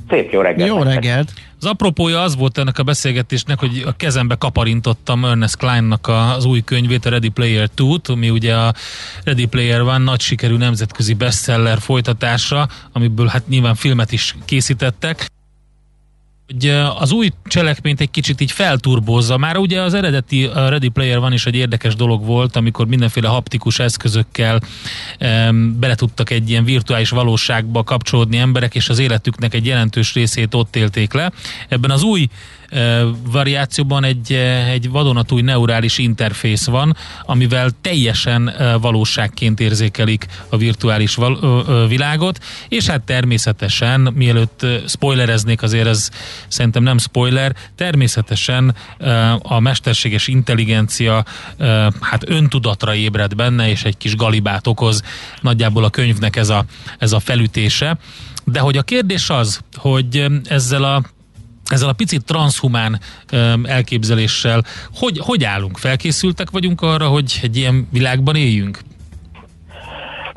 Szép 0.09 0.31
jó 0.31 0.41
reggelt! 0.41 0.69
Jó 0.69 0.83
reggelt! 0.83 1.33
Az 1.59 1.65
apropója 1.65 2.21
az 2.21 2.35
volt 2.35 2.57
ennek 2.57 2.79
a 2.79 2.83
beszélgetésnek, 2.83 3.59
hogy 3.59 3.83
a 3.85 3.91
kezembe 3.91 4.35
kaparintottam 4.35 5.25
Ernest 5.25 5.57
Kleinnak 5.57 6.07
az 6.07 6.45
új 6.45 6.61
könyvét, 6.61 7.05
a 7.05 7.09
Ready 7.09 7.29
Player 7.29 7.69
2-t, 7.77 8.09
ami 8.09 8.29
ugye 8.29 8.55
a 8.55 8.73
Ready 9.23 9.45
Player 9.45 9.83
van 9.83 10.01
nagy 10.01 10.19
sikerű 10.19 10.57
nemzetközi 10.57 11.13
bestseller 11.13 11.79
folytatása, 11.79 12.67
amiből 12.91 13.27
hát 13.27 13.47
nyilván 13.47 13.75
filmet 13.75 14.11
is 14.11 14.35
készítettek 14.45 15.29
hogy 16.51 16.69
az 16.99 17.11
új 17.11 17.29
cselekményt 17.45 18.01
egy 18.01 18.11
kicsit 18.11 18.41
így 18.41 18.51
felturbozza. 18.51 19.37
Már 19.37 19.57
ugye 19.57 19.81
az 19.81 19.93
eredeti 19.93 20.49
Ready 20.53 20.87
Player 20.87 21.19
van 21.19 21.33
is 21.33 21.45
egy 21.45 21.55
érdekes 21.55 21.95
dolog 21.95 22.25
volt, 22.25 22.55
amikor 22.55 22.87
mindenféle 22.87 23.27
haptikus 23.27 23.79
eszközökkel 23.79 24.61
um, 25.19 25.79
bele 25.79 25.95
tudtak 25.95 26.29
egy 26.29 26.49
ilyen 26.49 26.63
virtuális 26.63 27.09
valóságba 27.09 27.83
kapcsolódni 27.83 28.37
emberek, 28.37 28.75
és 28.75 28.89
az 28.89 28.99
életüknek 28.99 29.53
egy 29.53 29.65
jelentős 29.65 30.13
részét 30.13 30.53
ott 30.53 30.75
élték 30.75 31.13
le. 31.13 31.31
Ebben 31.67 31.91
az 31.91 32.03
új 32.03 32.27
variációban 33.31 34.03
egy, 34.03 34.31
egy 34.69 34.89
vadonatúj 34.89 35.41
neurális 35.41 35.97
interfész 35.97 36.65
van, 36.65 36.95
amivel 37.25 37.69
teljesen 37.81 38.53
valóságként 38.81 39.59
érzékelik 39.59 40.25
a 40.49 40.57
virtuális 40.57 41.15
val- 41.15 41.87
világot, 41.87 42.39
és 42.69 42.87
hát 42.87 43.01
természetesen, 43.01 44.11
mielőtt 44.13 44.65
spoilereznék, 44.87 45.61
azért 45.61 45.87
ez 45.87 46.09
szerintem 46.47 46.83
nem 46.83 46.97
spoiler, 46.97 47.55
természetesen 47.75 48.75
a 49.41 49.59
mesterséges 49.59 50.27
intelligencia 50.27 51.25
hát 51.99 52.29
öntudatra 52.29 52.95
ébred 52.95 53.35
benne, 53.35 53.69
és 53.69 53.83
egy 53.83 53.97
kis 53.97 54.15
galibát 54.15 54.67
okoz 54.67 55.03
nagyjából 55.41 55.83
a 55.83 55.89
könyvnek 55.89 56.35
ez 56.35 56.49
a, 56.49 56.65
ez 56.97 57.11
a 57.11 57.19
felütése. 57.19 57.97
De 58.45 58.59
hogy 58.59 58.77
a 58.77 58.81
kérdés 58.81 59.29
az, 59.29 59.61
hogy 59.75 60.25
ezzel 60.47 60.83
a 60.83 61.03
ezzel 61.71 61.89
a 61.89 61.93
picit 61.93 62.25
transhumán 62.25 62.99
elképzeléssel, 63.63 64.63
hogy, 64.95 65.19
hogy 65.19 65.43
állunk? 65.43 65.77
Felkészültek 65.77 66.49
vagyunk 66.49 66.81
arra, 66.81 67.07
hogy 67.07 67.39
egy 67.41 67.57
ilyen 67.57 67.87
világban 67.91 68.35
éljünk? 68.35 68.79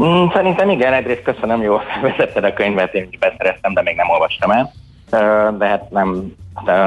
Mm, 0.02 0.26
szerintem 0.32 0.70
igen, 0.70 0.92
egyrészt 0.92 1.22
köszönöm, 1.22 1.62
jól 1.62 1.82
vezetted 2.02 2.44
a 2.44 2.52
könyvet, 2.52 2.94
én 2.94 3.08
is 3.10 3.18
beszereztem, 3.18 3.74
de 3.74 3.82
még 3.82 3.96
nem 3.96 4.08
olvastam 4.08 4.50
el. 4.50 4.72
De 5.58 5.66
hát 5.66 5.90
nem, 5.90 6.32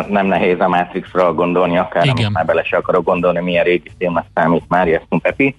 nem 0.08 0.26
nehéz 0.26 0.60
a 0.60 0.68
Matrixra 0.68 1.34
gondolni, 1.34 1.78
akár 1.78 2.04
igen. 2.04 2.16
amit 2.16 2.30
már 2.30 2.46
bele 2.46 2.64
se 2.64 2.78
akarok 2.78 3.04
gondolni, 3.04 3.40
milyen 3.40 3.64
régi 3.64 3.92
filmnek 3.98 4.26
számít 4.34 4.64
már, 4.68 4.88
ezt 4.88 5.06
Pepi. 5.22 5.56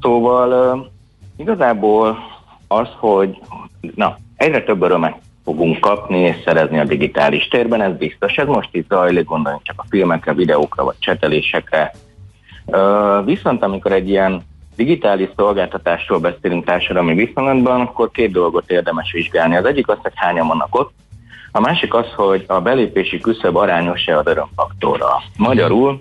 Szóval 0.00 0.90
igazából 1.36 2.18
az, 2.68 2.88
hogy 2.98 3.38
na, 3.94 4.18
egyre 4.36 4.62
több 4.62 4.82
örömet 4.82 5.16
fogunk 5.44 5.80
kapni 5.80 6.18
és 6.18 6.36
szerezni 6.44 6.78
a 6.78 6.84
digitális 6.84 7.48
térben, 7.48 7.82
ez 7.82 7.96
biztos. 7.96 8.34
Ez 8.36 8.46
most 8.46 8.68
itt 8.72 8.88
zajlik, 8.88 9.24
gondolni 9.24 9.58
csak 9.62 9.80
a 9.80 9.86
filmekre, 9.88 10.34
videókra 10.34 10.84
vagy 10.84 10.98
csetelésekre. 10.98 11.92
Viszont 13.24 13.62
amikor 13.62 13.92
egy 13.92 14.08
ilyen 14.08 14.42
digitális 14.76 15.28
szolgáltatásról 15.36 16.18
beszélünk 16.18 16.64
társadalmi 16.64 17.14
viszonylatban, 17.14 17.80
akkor 17.80 18.10
két 18.10 18.32
dolgot 18.32 18.70
érdemes 18.70 19.12
vizsgálni. 19.12 19.56
Az 19.56 19.64
egyik 19.64 19.88
az, 19.88 19.98
hogy 20.02 20.12
hányan 20.14 20.46
vannak 20.46 20.78
ott, 20.78 20.92
a 21.52 21.60
másik 21.60 21.94
az, 21.94 22.12
hogy 22.14 22.44
a 22.46 22.60
belépési 22.60 23.20
küszöb 23.20 23.56
arányos-e 23.56 24.18
az 24.18 24.26
örömfaktorral. 24.26 25.22
Magyarul 25.36 26.00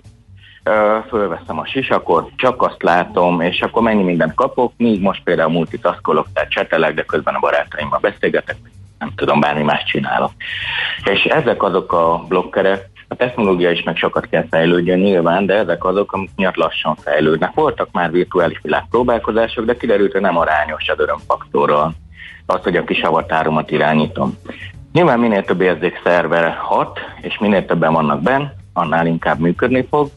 fölveszem 1.08 1.60
a 1.60 1.66
sisakot, 1.66 2.32
csak 2.36 2.62
azt 2.62 2.84
látom, 2.84 3.42
és 3.42 3.62
akkor 3.62 3.82
mennyi 3.82 4.04
mindent 4.04 4.34
kapok, 4.34 4.74
míg 4.78 5.02
most 5.02 5.24
például 5.24 5.52
multitaskolok, 5.52 6.28
tehát 6.34 6.50
csetelek, 6.50 6.94
de 6.94 7.04
közben 7.04 7.36
a 7.36 7.40
barátaimmal 7.40 8.00
beszélgetek, 8.00 8.56
nem 9.02 9.12
tudom, 9.16 9.40
bármi 9.40 9.64
más 9.64 9.84
csinálok. 9.84 10.32
És 11.04 11.24
ezek 11.24 11.64
azok 11.64 11.94
a 11.94 12.26
blokkerek, 12.28 12.90
a 13.08 13.16
technológia 13.16 13.72
is 13.72 13.84
meg 13.84 13.96
sokat 13.96 14.30
kell 14.30 14.46
fejlődjön 14.50 15.00
nyilván, 15.00 15.46
de 15.46 15.54
ezek 15.54 15.86
azok, 15.86 16.12
amik 16.12 16.30
miatt 16.36 16.56
lassan 16.56 16.96
fejlődnek. 16.96 17.54
Voltak 17.54 17.92
már 17.92 18.12
virtuális 18.12 18.60
világ 18.62 18.84
próbálkozások, 18.90 19.66
de 19.66 19.78
kiderült, 19.78 20.12
hogy 20.12 20.22
nem 20.22 20.38
arányos 20.38 20.90
az 20.90 21.00
örömfaktorral 21.00 21.94
az, 22.46 22.64
hogy 22.64 22.76
a 22.76 22.84
kis 22.84 23.02
avatáromat 23.02 23.72
irányítom. 23.72 24.38
Nyilván 24.92 25.20
minél 25.20 25.44
több 25.44 25.62
érzékszerver 25.62 26.54
hat, 26.54 27.00
és 27.22 27.38
minél 27.40 27.66
többen 27.66 27.94
vannak 27.94 28.22
benn, 28.22 28.44
annál 28.74 29.06
inkább 29.06 29.40
működni 29.40 29.88
fog. 29.90 30.10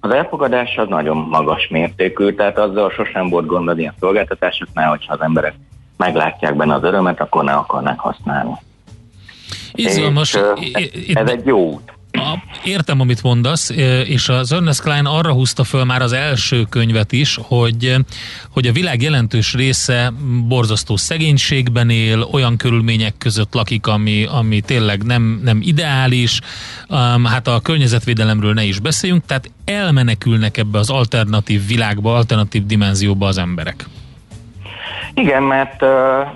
Az 0.00 0.10
elfogadás 0.10 0.76
az 0.76 0.88
nagyon 0.88 1.16
magas 1.16 1.68
mértékű, 1.68 2.32
tehát 2.32 2.58
azzal 2.58 2.90
sosem 2.90 3.28
volt 3.28 3.46
gond 3.46 3.78
ilyen 3.78 3.94
szolgáltatásoknál, 4.00 4.88
hogyha 4.88 5.12
az 5.12 5.20
emberek 5.20 5.54
meglátják 5.96 6.56
benne 6.56 6.74
az 6.74 6.82
örömet, 6.82 7.20
akkor 7.20 7.44
ne 7.44 7.52
akarnak 7.52 8.00
használni. 8.00 8.52
Izgalmas. 9.72 10.36
És, 10.92 11.14
ez 11.14 11.28
egy 11.28 11.46
jó 11.46 11.72
út. 11.72 11.96
Értem, 12.64 13.00
amit 13.00 13.22
mondasz, 13.22 13.70
és 14.04 14.28
az 14.28 14.52
Ernest 14.52 14.80
Klein 14.80 15.04
arra 15.04 15.32
húzta 15.32 15.64
föl 15.64 15.84
már 15.84 16.02
az 16.02 16.12
első 16.12 16.64
könyvet 16.68 17.12
is, 17.12 17.38
hogy, 17.42 17.96
hogy 18.50 18.66
a 18.66 18.72
világ 18.72 19.02
jelentős 19.02 19.54
része 19.54 20.12
borzasztó 20.48 20.96
szegénységben 20.96 21.90
él, 21.90 22.22
olyan 22.22 22.56
körülmények 22.56 23.14
között 23.18 23.54
lakik, 23.54 23.86
ami, 23.86 24.24
ami 24.24 24.60
tényleg 24.60 25.02
nem, 25.02 25.40
nem 25.44 25.60
ideális, 25.62 26.40
hát 27.24 27.48
a 27.48 27.60
környezetvédelemről 27.60 28.52
ne 28.52 28.64
is 28.64 28.78
beszéljünk, 28.78 29.24
tehát 29.26 29.50
elmenekülnek 29.64 30.56
ebbe 30.56 30.78
az 30.78 30.90
alternatív 30.90 31.66
világba, 31.66 32.14
alternatív 32.14 32.66
dimenzióba 32.66 33.26
az 33.26 33.38
emberek. 33.38 33.86
Igen, 35.20 35.42
mert, 35.42 35.80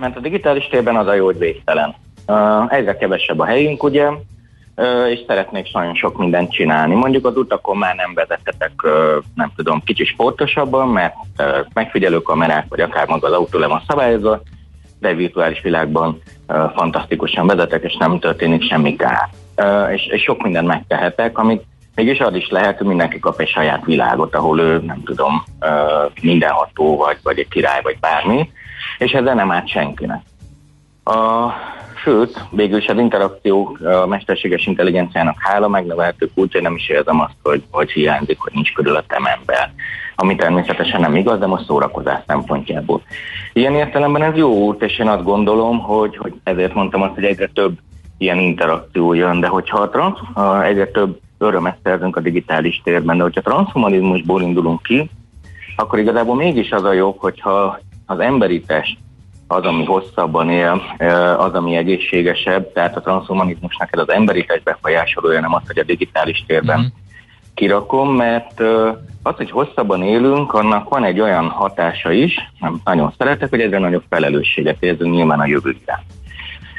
mert 0.01 0.17
a 0.17 0.21
digitális 0.21 0.69
térben 0.69 0.97
az 0.97 1.07
a 1.07 1.15
jó, 1.15 1.25
hogy 1.25 1.39
végtelen. 1.39 1.95
Egyre 2.69 2.97
kevesebb 2.97 3.39
a 3.39 3.45
helyünk, 3.45 3.83
ugye, 3.83 4.09
és 5.11 5.21
szeretnék 5.27 5.73
nagyon 5.73 5.95
sok 5.95 6.19
mindent 6.19 6.53
csinálni. 6.53 6.95
Mondjuk 6.95 7.27
az 7.27 7.37
utakon 7.37 7.77
már 7.77 7.95
nem 7.95 8.15
vezethetek, 8.15 8.73
nem 9.35 9.53
tudom, 9.57 9.83
kicsit 9.85 10.07
sportosabban, 10.07 10.89
mert 10.89 11.15
megfigyelő 11.73 12.23
kamerák, 12.23 12.67
vagy 12.69 12.81
akár 12.81 13.09
maga 13.09 13.27
az 13.27 13.33
autó 13.33 13.59
le 13.59 13.67
van 13.67 13.83
szabályozva, 13.89 14.43
de 15.01 15.15
virtuális 15.15 15.61
világban 15.61 16.23
fantasztikusan 16.75 17.47
vezetek, 17.47 17.83
és 17.83 17.97
nem 17.99 18.19
történik 18.19 18.63
semmi 18.63 18.97
kár. 18.97 19.29
És, 19.93 20.07
és 20.07 20.23
sok 20.23 20.43
mindent 20.43 20.67
megtehetek, 20.67 21.39
amit 21.39 21.65
mégis 21.95 22.21
az 22.21 22.35
is 22.35 22.49
lehet, 22.49 22.79
hogy 22.79 22.87
mindenki 22.87 23.19
kap 23.19 23.41
egy 23.41 23.49
saját 23.49 23.85
világot, 23.85 24.35
ahol 24.35 24.61
ő, 24.61 24.79
nem 24.79 25.03
tudom, 25.05 25.45
mindenható, 26.23 26.97
vagy, 26.97 27.19
vagy 27.23 27.39
egy 27.39 27.49
király, 27.49 27.81
vagy 27.83 27.99
bármi, 28.01 28.51
és 29.01 29.13
ezzel 29.13 29.35
nem 29.35 29.51
árt 29.51 29.69
senkinek. 29.69 30.23
A, 31.05 31.49
Sőt, 32.03 32.45
végül 32.51 32.79
is 32.79 32.87
az 32.87 32.99
interakció 32.99 33.79
a 34.03 34.07
mesterséges 34.07 34.67
intelligenciának 34.67 35.37
hála 35.39 35.69
megnövelhető 35.69 36.31
kulcsa, 36.35 36.61
nem 36.61 36.75
is 36.75 36.89
érzem 36.89 37.21
azt, 37.21 37.35
hogy, 37.43 37.63
hogy 37.71 37.91
hiányzik, 37.91 38.39
hogy 38.39 38.53
nincs 38.55 38.73
körülöttem 38.73 39.25
ember. 39.25 39.73
Ami 40.17 40.37
természetesen 40.37 41.01
nem 41.01 41.17
igaz, 41.17 41.39
de 41.39 41.47
most 41.47 41.65
szórakozás 41.65 42.23
szempontjából. 42.27 43.03
Ilyen 43.53 43.75
értelemben 43.75 44.23
ez 44.23 44.37
jó 44.37 44.53
út, 44.53 44.83
és 44.83 44.99
én 44.99 45.09
azt 45.09 45.25
gondolom, 45.25 45.79
hogy, 45.79 46.17
hogy 46.17 46.35
ezért 46.43 46.75
mondtam 46.75 47.03
azt, 47.03 47.15
hogy 47.15 47.25
egyre 47.25 47.47
több 47.47 47.79
ilyen 48.19 48.39
interakció 48.39 49.13
jön, 49.13 49.41
de 49.41 49.47
hogyha 49.47 49.79
a 49.79 49.89
trans, 49.89 50.19
a 50.35 50.63
egyre 50.63 50.87
több 50.87 51.21
örömet 51.39 51.79
szerzünk 51.83 52.17
a 52.17 52.21
digitális 52.21 52.81
térben, 52.85 53.17
de 53.17 53.23
hogyha 53.23 53.41
transhumanizmusból 53.41 54.43
indulunk 54.43 54.83
ki, 54.83 55.11
akkor 55.77 55.99
igazából 55.99 56.37
mégis 56.37 56.71
az 56.71 56.85
a 56.85 56.93
jobb, 56.93 57.17
hogyha 57.19 57.79
az 58.11 58.19
emberi 58.19 58.61
test 58.61 58.99
az, 59.47 59.63
ami 59.63 59.85
hosszabban 59.85 60.51
él, 60.51 60.83
az, 61.39 61.55
ami 61.55 61.77
egészségesebb, 61.77 62.73
tehát 62.73 62.97
a 62.97 63.01
transhumanizmusnak 63.01 63.89
ez 63.93 64.01
az 64.01 64.11
emberi 64.11 64.45
test 64.45 64.63
befolyásolója, 64.63 65.41
nem 65.41 65.55
az, 65.55 65.63
hogy 65.67 65.79
a 65.79 65.85
digitális 65.85 66.45
térben 66.47 66.81
mm. 66.81 66.85
kirakom, 67.55 68.15
mert 68.15 68.61
az, 69.23 69.37
hogy 69.37 69.51
hosszabban 69.51 70.03
élünk, 70.03 70.53
annak 70.53 70.89
van 70.89 71.05
egy 71.05 71.21
olyan 71.21 71.49
hatása 71.49 72.13
is, 72.13 72.35
nem 72.61 72.81
nagyon 72.85 73.13
szeretek, 73.19 73.51
hogy 73.51 73.61
egyre 73.61 73.79
nagyobb 73.79 74.05
felelősséget 74.09 74.83
érzünk 74.83 75.15
nyilván 75.15 75.41
a 75.41 75.47
jövőre. 75.47 76.05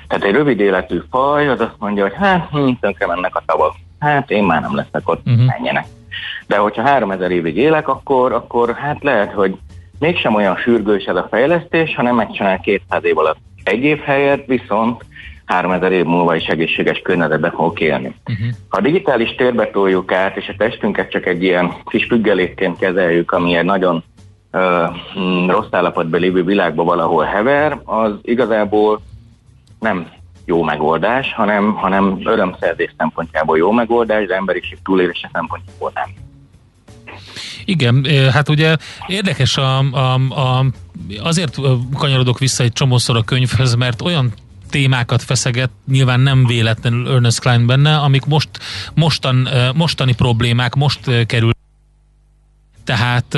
Tehát 0.08 0.26
egy 0.26 0.34
rövid 0.34 0.60
életű 0.60 1.02
faj 1.10 1.48
az 1.48 1.60
azt 1.60 1.76
mondja, 1.80 2.04
hogy 2.04 2.16
hát 2.16 2.50
hm, 2.50 2.72
tönkre 2.80 3.08
mennek 3.08 3.36
a 3.36 3.44
tavak, 3.46 3.76
hát 4.00 4.32
én 4.32 4.44
már 4.44 4.62
nem 4.62 4.76
leszek 4.76 5.10
ott, 5.10 5.28
uh-huh. 5.28 5.46
menjenek. 5.46 5.86
De 6.48 6.58
hogyha 6.58 6.82
3000 6.82 7.32
évig 7.32 7.58
élek, 7.58 7.88
akkor, 7.88 8.34
akkor 8.34 8.74
hát 8.74 9.04
lehet, 9.04 9.34
hogy 9.34 9.58
mégsem 10.02 10.36
olyan 10.36 10.56
sürgős 10.56 11.04
ez 11.04 11.16
a 11.16 11.28
fejlesztés, 11.30 11.96
hanem 11.96 12.16
megcsinál 12.16 12.60
200 12.60 13.04
év 13.04 13.18
alatt 13.18 13.38
egy 13.64 13.84
év 13.84 14.00
helyett, 14.00 14.46
viszont 14.46 15.06
3000 15.46 15.92
év 15.92 16.06
múlva 16.06 16.36
is 16.36 16.46
egészséges 16.46 17.00
környezetben 17.00 17.52
fogok 17.52 17.80
élni. 17.80 18.16
Uh-huh. 18.26 18.48
Ha 18.70 18.78
a 18.78 18.82
digitális 18.82 19.36
térbe 19.36 19.70
toljuk 19.70 20.12
át, 20.12 20.38
és 20.38 20.48
a 20.48 20.56
testünket 20.58 21.12
csak 21.12 21.26
egy 21.26 21.44
ilyen 21.44 21.74
kis 21.86 22.06
függelékként 22.06 22.78
kezeljük, 22.78 23.32
ami 23.32 23.56
egy 23.56 23.66
nagyon 23.66 24.04
uh, 24.52 25.48
rossz 25.48 25.72
állapotban 25.72 26.20
lévő 26.20 26.44
világban 26.44 26.86
valahol 26.86 27.24
hever, 27.24 27.80
az 27.84 28.14
igazából 28.22 29.02
nem 29.80 30.08
jó 30.46 30.64
megoldás, 30.64 31.34
hanem, 31.34 31.74
hanem 31.74 32.20
örömszerzés 32.24 32.94
szempontjából 32.98 33.58
jó 33.58 33.72
megoldás, 33.72 34.26
de 34.26 34.36
emberiség 34.36 34.78
túlélése 34.84 35.30
szempontjából 35.34 35.92
nem. 35.94 36.30
Igen, 37.66 38.06
hát 38.32 38.50
ugye 38.50 38.78
érdekes 39.08 39.58
a, 39.58 39.78
a, 39.78 40.14
a 40.14 40.66
azért 41.20 41.58
kanyarodok 41.94 42.40
vissza 42.40 42.64
egy 42.64 42.74
csomószor 42.74 43.18
a 43.18 43.24
könyvhöz, 43.24 43.76
mert 43.76 44.02
olyan 44.02 44.34
témákat 44.70 45.24
feszeget, 45.24 45.70
nyilván 45.88 46.20
nem 46.20 46.46
véletlenül 46.46 47.12
Ernest 47.12 47.40
Klein 47.40 47.66
benne, 47.66 47.98
amik 47.98 48.26
most 48.26 48.50
mostan, 48.94 49.50
mostani 49.76 50.14
problémák 50.14 50.76
most 50.76 51.26
kerül. 51.26 51.52
Tehát 52.84 53.38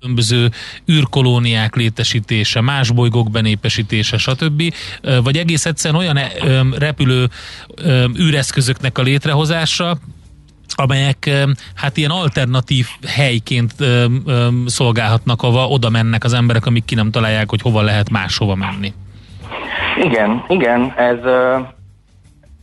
különböző 0.00 0.50
űrkolóniák 0.90 1.74
létesítése, 1.74 2.60
más 2.60 2.90
bolygók 2.90 3.30
benépesítése, 3.30 4.18
stb. 4.18 4.74
Vagy 5.22 5.36
egész 5.36 5.66
egyszerűen 5.66 6.00
olyan 6.00 6.18
repülő 6.78 7.30
űreszközöknek 8.18 8.98
a 8.98 9.02
létrehozása, 9.02 9.98
amelyek 10.74 11.30
hát 11.74 11.96
ilyen 11.96 12.10
alternatív 12.10 12.86
helyként 13.06 13.72
szolgálhatnak, 14.66 15.42
ahova 15.42 15.66
oda 15.66 15.90
mennek 15.90 16.24
az 16.24 16.32
emberek, 16.32 16.66
amik 16.66 16.84
ki 16.84 16.94
nem 16.94 17.10
találják, 17.10 17.50
hogy 17.50 17.60
hova 17.62 17.82
lehet 17.82 18.10
máshova 18.10 18.54
menni. 18.54 18.92
Igen, 20.02 20.44
igen, 20.48 20.92
ez 20.96 21.18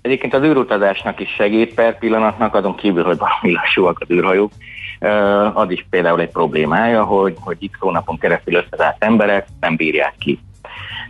egyébként 0.02 0.34
az 0.34 0.44
űrutazásnak 0.44 1.20
is 1.20 1.30
segít 1.30 1.74
per 1.74 1.98
pillanatnak, 1.98 2.56
azon 2.56 2.76
kívül, 2.76 3.04
hogy 3.04 3.18
valami 3.18 3.52
lassúak 3.52 4.00
az 4.00 4.12
űrhajók, 4.12 4.52
az 5.54 5.72
is 5.72 5.86
például 5.90 6.20
egy 6.20 6.32
problémája, 6.32 7.04
hogy, 7.04 7.36
hogy 7.40 7.70
x 7.72 7.80
hónapon 7.80 8.18
keresztül 8.18 8.54
összezárt 8.54 9.04
emberek 9.04 9.48
nem 9.60 9.76
bírják 9.76 10.14
ki. 10.20 10.40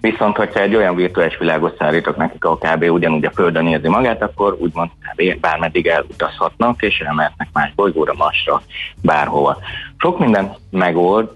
Viszont, 0.01 0.37
hogyha 0.37 0.59
egy 0.59 0.75
olyan 0.75 0.95
virtuális 0.95 1.37
világot 1.37 1.77
szállítok 1.77 2.17
nekik, 2.17 2.45
a 2.45 2.57
kb. 2.57 2.83
ugyanúgy 2.83 3.25
a 3.25 3.31
Földön 3.31 3.67
érzi 3.67 3.87
magát, 3.87 4.21
akkor 4.21 4.57
úgymond 4.59 4.89
kb. 4.89 5.39
bármeddig 5.39 5.87
elutazhatnak, 5.87 6.81
és 6.81 6.99
elmehetnek 6.99 7.47
más 7.53 7.71
bolygóra, 7.75 8.13
masra, 8.17 8.61
bárhova. 9.01 9.57
Sok 9.97 10.19
minden 10.19 10.55
megold, 10.69 11.29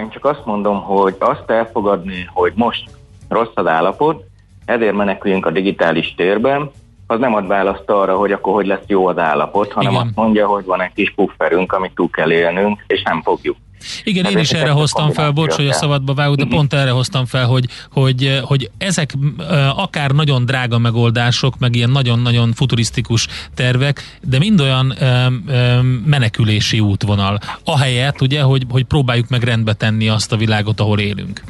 én 0.00 0.10
csak 0.10 0.24
azt 0.24 0.44
mondom, 0.44 0.82
hogy 0.82 1.16
azt 1.18 1.50
elfogadni, 1.50 2.28
hogy 2.32 2.52
most 2.54 2.90
rossz 3.28 3.54
az 3.54 3.66
állapot, 3.66 4.24
ezért 4.64 4.94
meneküljünk 4.94 5.46
a 5.46 5.50
digitális 5.50 6.14
térben, 6.14 6.70
az 7.06 7.18
nem 7.18 7.34
ad 7.34 7.46
választ 7.46 7.90
arra, 7.90 8.16
hogy 8.16 8.32
akkor 8.32 8.52
hogy 8.52 8.66
lesz 8.66 8.84
jó 8.86 9.06
az 9.06 9.18
állapot, 9.18 9.72
hanem 9.72 9.92
Igen. 9.92 10.04
azt 10.06 10.14
mondja, 10.14 10.46
hogy 10.46 10.64
van 10.64 10.80
egy 10.80 10.92
kis 10.92 11.12
pufferünk, 11.14 11.72
amit 11.72 11.94
túl 11.94 12.10
kell 12.10 12.32
élnünk, 12.32 12.84
és 12.86 13.02
nem 13.02 13.22
fogjuk. 13.22 13.56
Igen, 14.04 14.24
én 14.24 14.38
is 14.38 14.50
erre 14.50 14.70
hoztam 14.70 15.10
fel, 15.10 15.30
bocs, 15.30 15.54
hogy 15.54 15.66
a 15.66 15.72
szabadba 15.72 16.14
vágok, 16.14 16.36
de 16.36 16.46
pont 16.48 16.72
erre 16.72 16.90
hoztam 16.90 17.24
fel, 17.24 17.46
hogy, 17.46 17.64
hogy, 17.92 18.40
hogy 18.42 18.70
ezek 18.78 19.12
akár 19.76 20.10
nagyon 20.10 20.44
drága 20.44 20.78
megoldások, 20.78 21.58
meg 21.58 21.74
ilyen 21.74 21.90
nagyon-nagyon 21.90 22.52
futurisztikus 22.52 23.28
tervek, 23.54 24.18
de 24.22 24.38
mind 24.38 24.60
olyan 24.60 24.94
menekülési 26.04 26.80
útvonal. 26.80 27.38
Ahelyett, 27.64 28.20
ugye, 28.20 28.42
hogy, 28.42 28.62
hogy 28.70 28.84
próbáljuk 28.84 29.28
meg 29.28 29.42
rendbe 29.42 29.72
tenni 29.72 30.08
azt 30.08 30.32
a 30.32 30.36
világot, 30.36 30.80
ahol 30.80 30.98
élünk. 30.98 31.40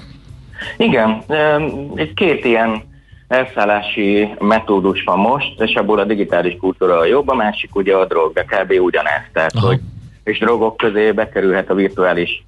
Igen, 0.77 1.23
egy 1.95 2.15
két 2.15 2.45
ilyen 2.45 2.83
elszállási 3.29 4.29
metódus 4.39 5.03
van 5.03 5.19
most, 5.19 5.61
és 5.61 5.75
abból 5.75 5.99
a 5.99 6.05
digitális 6.05 6.57
kultúra 6.61 6.99
a 6.99 7.05
jobb, 7.05 7.29
a 7.29 7.35
másik 7.35 7.75
ugye 7.75 7.95
a 7.95 8.07
drog, 8.07 8.33
de 8.33 8.45
kb. 8.45 8.73
ugyanez. 8.81 9.23
Tehát, 9.33 9.55
Aha. 9.55 9.67
hogy 9.67 9.81
és 10.25 10.39
drogok 10.39 10.77
közé 10.77 11.13
bekerülhet 11.13 11.71
a 11.71 11.75
virtuális 11.75 12.45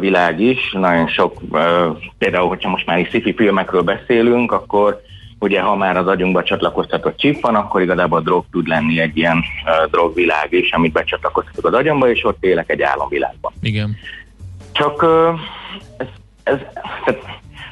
világ 0.00 0.40
is. 0.40 0.72
Nagyon 0.72 1.08
sok, 1.08 1.40
például, 2.18 2.48
hogyha 2.48 2.70
most 2.70 2.86
már 2.86 2.98
is 2.98 3.08
sci 3.08 3.34
filmekről 3.36 3.82
beszélünk, 3.82 4.52
akkor 4.52 5.00
ugye 5.38 5.60
ha 5.60 5.76
már 5.76 5.96
az 5.96 6.06
agyunkba 6.06 6.42
csatlakoztatott 6.42 7.16
chip 7.16 7.40
van, 7.40 7.54
akkor 7.54 7.82
igazából 7.82 8.18
a 8.18 8.22
drog 8.22 8.44
tud 8.50 8.66
lenni 8.66 9.00
egy 9.00 9.16
ilyen 9.16 9.36
uh, 9.36 9.90
drogvilág 9.90 10.52
is, 10.52 10.72
amit 10.72 10.92
becsatlakoztatok 10.92 11.66
az 11.66 11.72
agyamba, 11.72 12.10
és 12.10 12.24
ott 12.24 12.44
élek 12.44 12.70
egy 12.70 12.82
álomvilágban. 12.82 13.52
Igen. 13.60 13.96
Csak 14.72 15.02
uh, 15.02 15.38
ez, 15.96 16.06
ez 16.42 16.58
tehát 17.04 17.20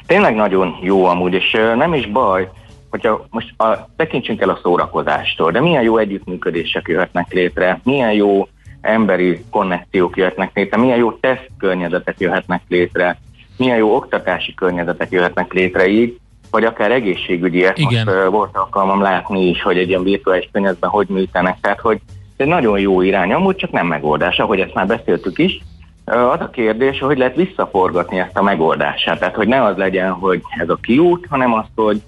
tényleg 0.05 0.35
nagyon 0.35 0.77
jó 0.81 1.05
amúgy, 1.05 1.33
és 1.33 1.53
uh, 1.53 1.75
nem 1.75 1.93
is 1.93 2.07
baj, 2.07 2.49
hogyha 2.89 3.25
most 3.29 3.61
a, 3.61 3.87
tekintsünk 3.95 4.41
el 4.41 4.49
a 4.49 4.59
szórakozástól, 4.63 5.51
de 5.51 5.61
milyen 5.61 5.83
jó 5.83 5.97
együttműködések 5.97 6.87
jöhetnek 6.87 7.33
létre, 7.33 7.79
milyen 7.83 8.13
jó 8.13 8.47
emberi 8.83 9.43
konnekciók 9.49 10.17
jöhetnek 10.17 10.51
létre, 10.53 10.77
milyen 10.77 10.97
jó 10.97 11.11
teszt 11.11 11.49
környezetek 11.59 12.15
jöhetnek 12.19 12.61
létre, 12.67 13.19
milyen 13.57 13.77
jó 13.77 13.95
oktatási 13.95 14.53
környezetek 14.53 15.11
jöhetnek 15.11 15.53
létre 15.53 15.87
így, 15.87 16.17
vagy 16.51 16.63
akár 16.63 16.91
egészségügyi, 16.91 17.65
ezt 17.65 17.77
Igen. 17.77 18.05
most 18.05 18.17
uh, 18.17 18.31
volt 18.31 18.57
alkalmam 18.57 19.01
látni 19.01 19.49
is, 19.49 19.61
hogy 19.61 19.77
egy 19.77 19.89
ilyen 19.89 20.03
virtuális 20.03 20.49
környezetben 20.51 20.89
hogy 20.89 21.07
műtenek, 21.07 21.57
tehát 21.61 21.79
hogy 21.79 21.99
ez 22.05 22.45
egy 22.45 22.47
nagyon 22.47 22.79
jó 22.79 23.01
irány, 23.01 23.33
amúgy 23.33 23.55
csak 23.55 23.71
nem 23.71 23.87
megoldás, 23.87 24.39
ahogy 24.39 24.59
ezt 24.59 24.73
már 24.73 24.87
beszéltük 24.87 25.37
is. 25.37 25.59
Uh, 26.05 26.31
az 26.31 26.39
a 26.39 26.49
kérdés, 26.49 26.99
hogy 26.99 27.17
lehet 27.17 27.35
visszaforgatni 27.35 28.19
ezt 28.19 28.37
a 28.37 28.43
megoldását, 28.43 29.19
tehát 29.19 29.35
hogy 29.35 29.47
ne 29.47 29.63
az 29.63 29.77
legyen, 29.77 30.11
hogy 30.11 30.41
ez 30.59 30.69
a 30.69 30.77
kiút, 30.81 31.25
hanem 31.29 31.53
az, 31.53 31.65
hogy 31.75 32.01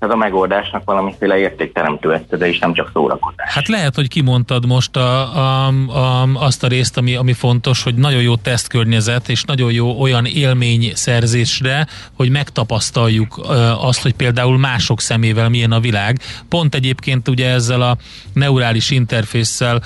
ez 0.00 0.10
a 0.10 0.16
megoldásnak 0.16 0.84
valamiféle 0.84 1.38
értékteremtő 1.38 2.12
eszköze, 2.12 2.48
és 2.48 2.58
nem 2.58 2.74
csak 2.74 2.90
szórakozás. 2.92 3.52
Hát 3.54 3.68
lehet, 3.68 3.94
hogy 3.94 4.08
kimondtad 4.08 4.66
most 4.66 4.96
a, 4.96 5.36
a, 5.36 5.66
a, 5.88 6.28
azt 6.34 6.64
a 6.64 6.66
részt, 6.66 6.96
ami, 6.96 7.14
ami 7.14 7.32
fontos, 7.32 7.82
hogy 7.82 7.94
nagyon 7.94 8.22
jó 8.22 8.36
tesztkörnyezet, 8.36 9.28
és 9.28 9.42
nagyon 9.42 9.72
jó 9.72 10.00
olyan 10.00 10.24
élmény 10.24 10.90
szerzésre, 10.94 11.86
hogy 12.12 12.30
megtapasztaljuk 12.30 13.40
azt, 13.80 14.02
hogy 14.02 14.14
például 14.14 14.58
mások 14.58 15.00
szemével 15.00 15.48
milyen 15.48 15.72
a 15.72 15.80
világ. 15.80 16.18
Pont 16.48 16.74
egyébként 16.74 17.28
ugye 17.28 17.50
ezzel 17.50 17.82
a 17.82 17.96
neurális 18.32 18.90
interfésszel 18.90 19.82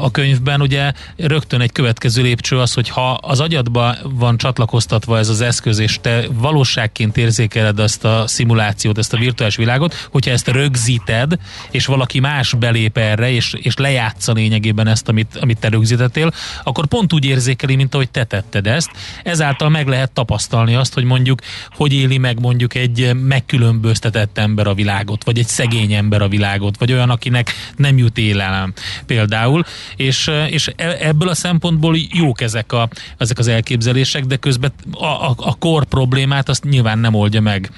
a 0.00 0.10
könyvben 0.10 0.60
ugye 0.60 0.92
rögtön 1.16 1.60
egy 1.60 1.72
következő 1.72 2.22
lépcső 2.22 2.58
az, 2.58 2.74
hogy 2.74 2.88
ha 2.88 3.10
az 3.10 3.40
agyadba 3.40 3.94
van 4.02 4.36
csatlakoztatva 4.36 5.18
ez 5.18 5.28
az 5.28 5.40
eszköz, 5.40 5.78
és 5.78 5.98
te 6.00 6.24
valóságként 6.32 7.16
érzékeled 7.16 7.78
ezt 7.78 8.04
a 8.04 8.26
szimulációt, 8.26 8.98
ezt 8.98 9.12
a 9.12 9.16
virtuális 9.16 9.43
virtuális 9.44 9.56
világot, 9.56 10.08
hogyha 10.10 10.30
ezt 10.30 10.48
rögzíted, 10.48 11.38
és 11.70 11.86
valaki 11.86 12.20
más 12.20 12.54
belép 12.54 12.98
erre, 12.98 13.30
és, 13.30 13.54
és 13.62 13.76
lejátsza 13.76 14.32
lényegében 14.32 14.86
ezt, 14.86 15.08
amit, 15.08 15.36
amit 15.40 15.58
te 15.58 15.68
rögzítettél, 15.68 16.32
akkor 16.62 16.86
pont 16.86 17.12
úgy 17.12 17.24
érzékeli, 17.24 17.76
mint 17.76 17.94
ahogy 17.94 18.10
te 18.10 18.24
tetted 18.24 18.66
ezt. 18.66 18.90
Ezáltal 19.22 19.68
meg 19.68 19.88
lehet 19.88 20.10
tapasztalni 20.10 20.74
azt, 20.74 20.94
hogy 20.94 21.04
mondjuk, 21.04 21.40
hogy 21.70 21.92
éli 21.92 22.18
meg 22.18 22.40
mondjuk 22.40 22.74
egy 22.74 23.10
megkülönböztetett 23.14 24.38
ember 24.38 24.66
a 24.66 24.74
világot, 24.74 25.24
vagy 25.24 25.38
egy 25.38 25.46
szegény 25.46 25.92
ember 25.92 26.22
a 26.22 26.28
világot, 26.28 26.78
vagy 26.78 26.92
olyan, 26.92 27.10
akinek 27.10 27.52
nem 27.76 27.98
jut 27.98 28.18
élelem 28.18 28.72
például, 29.06 29.64
és, 29.96 30.30
és 30.48 30.70
e, 30.76 30.96
ebből 31.00 31.28
a 31.28 31.34
szempontból 31.34 31.96
jók 32.12 32.40
ezek, 32.40 32.72
a, 32.72 32.88
ezek 33.18 33.38
az 33.38 33.48
elképzelések, 33.48 34.24
de 34.24 34.36
közben 34.36 34.72
a, 34.92 35.04
a, 35.04 35.34
a 35.36 35.54
kor 35.58 35.84
problémát 35.84 36.48
azt 36.48 36.64
nyilván 36.64 36.98
nem 36.98 37.14
oldja 37.14 37.40
meg. 37.40 37.70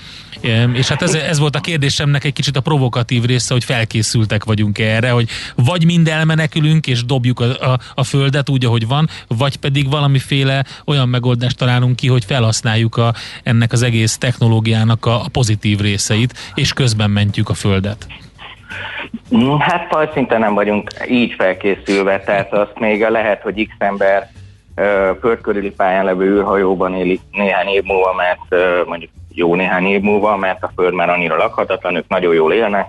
És 0.72 0.88
hát 0.88 1.02
ez, 1.02 1.14
ez 1.14 1.38
volt 1.38 1.56
a 1.56 1.60
kérdésemnek 1.60 2.24
egy 2.24 2.32
kicsit 2.32 2.56
a 2.56 2.60
provokatív 2.60 3.24
része, 3.24 3.52
hogy 3.52 3.64
felkészültek 3.64 4.44
vagyunk 4.44 4.78
erre, 4.78 5.10
hogy 5.10 5.28
vagy 5.54 5.84
mind 5.84 6.08
elmenekülünk 6.08 6.86
és 6.86 7.04
dobjuk 7.04 7.40
a, 7.40 7.72
a, 7.72 7.78
a 7.94 8.04
földet 8.04 8.48
úgy, 8.48 8.64
ahogy 8.64 8.86
van, 8.86 9.08
vagy 9.28 9.56
pedig 9.56 9.90
valamiféle 9.90 10.64
olyan 10.86 11.08
megoldást 11.08 11.56
találunk 11.56 11.96
ki, 11.96 12.08
hogy 12.08 12.24
felhasználjuk 12.24 12.96
a, 12.96 13.14
ennek 13.42 13.72
az 13.72 13.82
egész 13.82 14.18
technológiának 14.18 15.06
a, 15.06 15.14
a 15.14 15.28
pozitív 15.32 15.80
részeit, 15.80 16.52
és 16.54 16.72
közben 16.72 17.10
mentjük 17.10 17.48
a 17.48 17.54
földet. 17.54 18.06
Hát 19.58 19.86
fajszinte 19.90 20.38
nem 20.38 20.54
vagyunk 20.54 20.90
így 21.10 21.32
felkészülve, 21.32 22.20
tehát 22.20 22.52
azt 22.52 22.78
még 22.78 23.06
lehet, 23.08 23.42
hogy 23.42 23.66
x 23.66 23.74
ember 23.78 24.30
földkörüli 25.20 25.70
pályán 25.70 26.04
levő 26.04 26.36
űrhajóban 26.36 26.94
élik 26.94 27.20
néhány 27.30 27.66
év 27.68 27.82
múlva, 27.82 28.14
mert 28.14 28.62
mondjuk 28.86 29.10
jó 29.36 29.54
néhány 29.54 29.84
év 29.84 30.00
múlva, 30.00 30.36
mert 30.36 30.62
a 30.62 30.72
föld 30.74 30.94
már 30.94 31.08
annyira 31.08 31.36
lakhatatlan, 31.36 31.96
ők 31.96 32.08
nagyon 32.08 32.34
jól 32.34 32.52
élnek, 32.52 32.88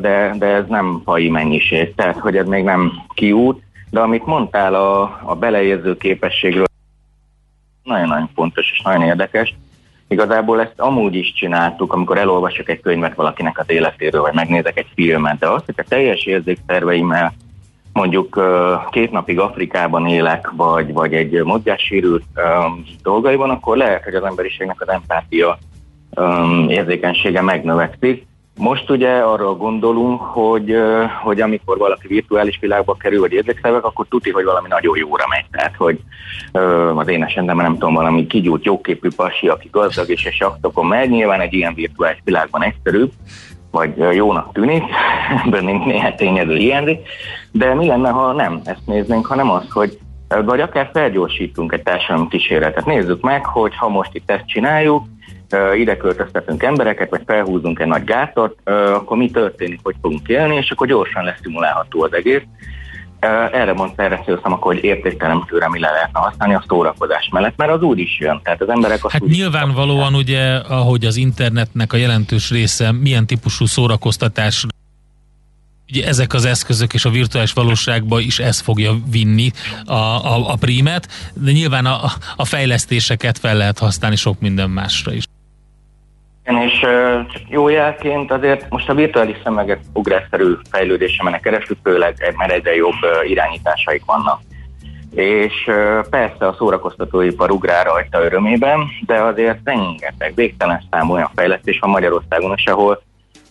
de, 0.00 0.34
de 0.38 0.46
ez 0.46 0.64
nem 0.68 1.00
fai 1.04 1.28
mennyiség, 1.28 1.94
tehát 1.94 2.18
hogy 2.18 2.36
ez 2.36 2.46
még 2.46 2.64
nem 2.64 2.92
kiút, 3.14 3.62
de 3.90 4.00
amit 4.00 4.26
mondtál 4.26 4.74
a, 4.74 5.20
a 5.24 5.34
beleérző 5.34 5.96
képességről, 5.96 6.66
nagyon-nagyon 7.82 8.30
fontos 8.34 8.70
és 8.70 8.80
nagyon 8.80 9.02
érdekes. 9.02 9.54
Igazából 10.08 10.60
ezt 10.60 10.80
amúgy 10.80 11.14
is 11.14 11.32
csináltuk, 11.32 11.92
amikor 11.92 12.18
elolvasok 12.18 12.68
egy 12.68 12.80
könyvet 12.80 13.14
valakinek 13.14 13.58
az 13.58 13.70
életéről, 13.70 14.20
vagy 14.20 14.34
megnézek 14.34 14.78
egy 14.78 14.90
filmet, 14.94 15.38
de 15.38 15.48
azt, 15.48 15.64
hogy 15.64 15.74
a 15.78 15.88
teljes 15.88 16.24
érzékszerveimmel 16.24 17.32
mondjuk 17.98 18.40
két 18.90 19.10
napig 19.10 19.38
Afrikában 19.38 20.06
élek, 20.06 20.50
vagy, 20.56 20.92
vagy 20.92 21.14
egy 21.14 21.42
mozgássérült 21.44 22.24
um, 22.36 22.84
dolgaiban, 23.02 23.50
akkor 23.50 23.76
lehet, 23.76 24.04
hogy 24.04 24.14
az 24.14 24.22
emberiségnek 24.22 24.80
az 24.80 24.88
empátia 24.88 25.58
érzékenysége 26.68 27.42
megnövekszik. 27.42 28.26
Most 28.56 28.90
ugye 28.90 29.10
arra 29.10 29.54
gondolunk, 29.54 30.20
hogy, 30.20 30.76
hogy 31.22 31.40
amikor 31.40 31.78
valaki 31.78 32.06
virtuális 32.06 32.58
világba 32.60 32.94
kerül, 32.94 33.20
vagy 33.20 33.32
érzékszervek, 33.32 33.84
akkor 33.84 34.06
tuti, 34.08 34.30
hogy 34.30 34.44
valami 34.44 34.68
nagyon 34.68 34.96
jóra 34.96 35.24
megy. 35.28 35.44
Tehát, 35.50 35.76
hogy 35.76 35.98
az 36.96 37.08
én 37.08 37.22
esetemben 37.22 37.56
nem 37.56 37.72
tudom, 37.72 37.94
valami 37.94 38.26
kigyújt 38.26 38.64
jóképű 38.64 39.08
pasi, 39.16 39.48
aki 39.48 39.68
gazdag 39.72 40.08
és 40.08 40.26
a 40.26 40.30
saktokon 40.30 40.86
megy, 40.86 41.10
nyilván 41.10 41.40
egy 41.40 41.54
ilyen 41.54 41.74
virtuális 41.74 42.18
világban 42.24 42.62
egyszerűbb, 42.62 43.10
vagy 43.70 44.14
jónak 44.14 44.52
tűnik, 44.52 44.82
ebből 45.44 45.60
néhány 45.60 46.14
tényező 46.14 46.56
hiányzik, 46.56 47.08
de 47.52 47.74
mi 47.74 47.86
lenne, 47.86 48.10
ha 48.10 48.32
nem 48.32 48.60
ezt 48.64 48.86
néznénk, 48.86 49.26
hanem 49.26 49.50
az, 49.50 49.70
hogy 49.70 49.98
vagy 50.44 50.60
akár 50.60 50.90
felgyorsítunk 50.92 51.72
egy 51.72 51.82
társadalmi 51.82 52.28
kísérletet. 52.28 52.86
Nézzük 52.86 53.20
meg, 53.20 53.44
hogy 53.44 53.76
ha 53.76 53.88
most 53.88 54.14
itt 54.14 54.30
ezt 54.30 54.46
csináljuk, 54.46 55.04
ide 55.76 55.96
költöztetünk 55.96 56.62
embereket, 56.62 57.10
vagy 57.10 57.22
felhúzunk 57.26 57.78
egy 57.78 57.86
nagy 57.86 58.04
gátot, 58.04 58.56
akkor 58.94 59.16
mi 59.16 59.30
történik, 59.30 59.80
hogy 59.82 59.94
fogunk 60.02 60.28
élni, 60.28 60.56
és 60.56 60.70
akkor 60.70 60.86
gyorsan 60.86 61.24
lesz 61.24 61.38
szimulálható 61.42 62.02
az 62.02 62.12
egész. 62.12 62.42
Erre 63.20 63.72
mondta, 63.72 64.02
erre 64.02 64.22
akkor, 64.42 64.74
hogy 64.74 64.84
értékteremtőre 64.84 65.68
mi 65.68 65.80
le 65.80 65.90
lehetne 65.90 66.20
használni 66.20 66.54
a 66.54 66.64
szórakozás 66.68 67.28
mellett, 67.32 67.56
mert 67.56 67.70
az 67.70 67.82
úgy 67.82 67.98
is 67.98 68.18
jön. 68.20 68.40
Tehát 68.42 68.60
az 68.60 68.68
emberek 68.68 69.04
azt 69.04 69.12
hát 69.12 69.22
nyilvánvalóan 69.22 70.14
ugye, 70.14 70.54
ahogy 70.54 71.04
az 71.04 71.16
internetnek 71.16 71.92
a 71.92 71.96
jelentős 71.96 72.50
része 72.50 72.92
milyen 72.92 73.26
típusú 73.26 73.66
szórakoztatás 73.66 74.66
ugye 75.90 76.06
ezek 76.06 76.34
az 76.34 76.44
eszközök 76.44 76.94
és 76.94 77.04
a 77.04 77.10
virtuális 77.10 77.52
valóságba 77.52 78.20
is 78.20 78.38
ez 78.38 78.60
fogja 78.60 78.96
vinni 79.10 79.50
a, 79.84 79.92
a, 79.92 80.50
a 80.52 80.56
prímet, 80.56 81.08
de 81.34 81.50
nyilván 81.52 81.86
a, 81.86 82.00
a 82.36 82.44
fejlesztéseket 82.44 83.38
fel 83.38 83.56
lehet 83.56 83.78
használni 83.78 84.16
sok 84.16 84.40
minden 84.40 84.70
másra 84.70 85.12
is. 85.12 85.24
És 86.48 86.86
jó 87.48 87.68
jelként 87.68 88.30
azért 88.30 88.66
most 88.70 88.88
a 88.88 88.94
virtuális 88.94 89.36
szemegek 89.44 89.80
ugrásszerű 89.92 90.54
fejlődése 90.70 91.22
menek 91.22 91.40
keresztül, 91.40 91.76
főleg 91.82 92.34
mert 92.36 92.52
egyre 92.52 92.74
jobb 92.74 92.94
irányításaik 93.26 94.04
vannak. 94.04 94.40
És 95.14 95.70
persze 96.10 96.46
a 96.46 96.54
szórakoztatóipar 96.58 97.50
ugrál 97.50 97.84
rajta 97.84 98.24
örömében, 98.24 98.78
de 99.06 99.14
azért 99.22 99.58
rengeteg, 99.64 100.32
végtelen 100.34 100.82
számú 100.90 101.12
olyan 101.12 101.30
fejlesztés 101.34 101.78
van 101.78 101.90
Magyarországon 101.90 102.52
is, 102.56 102.66
ahol 102.66 103.02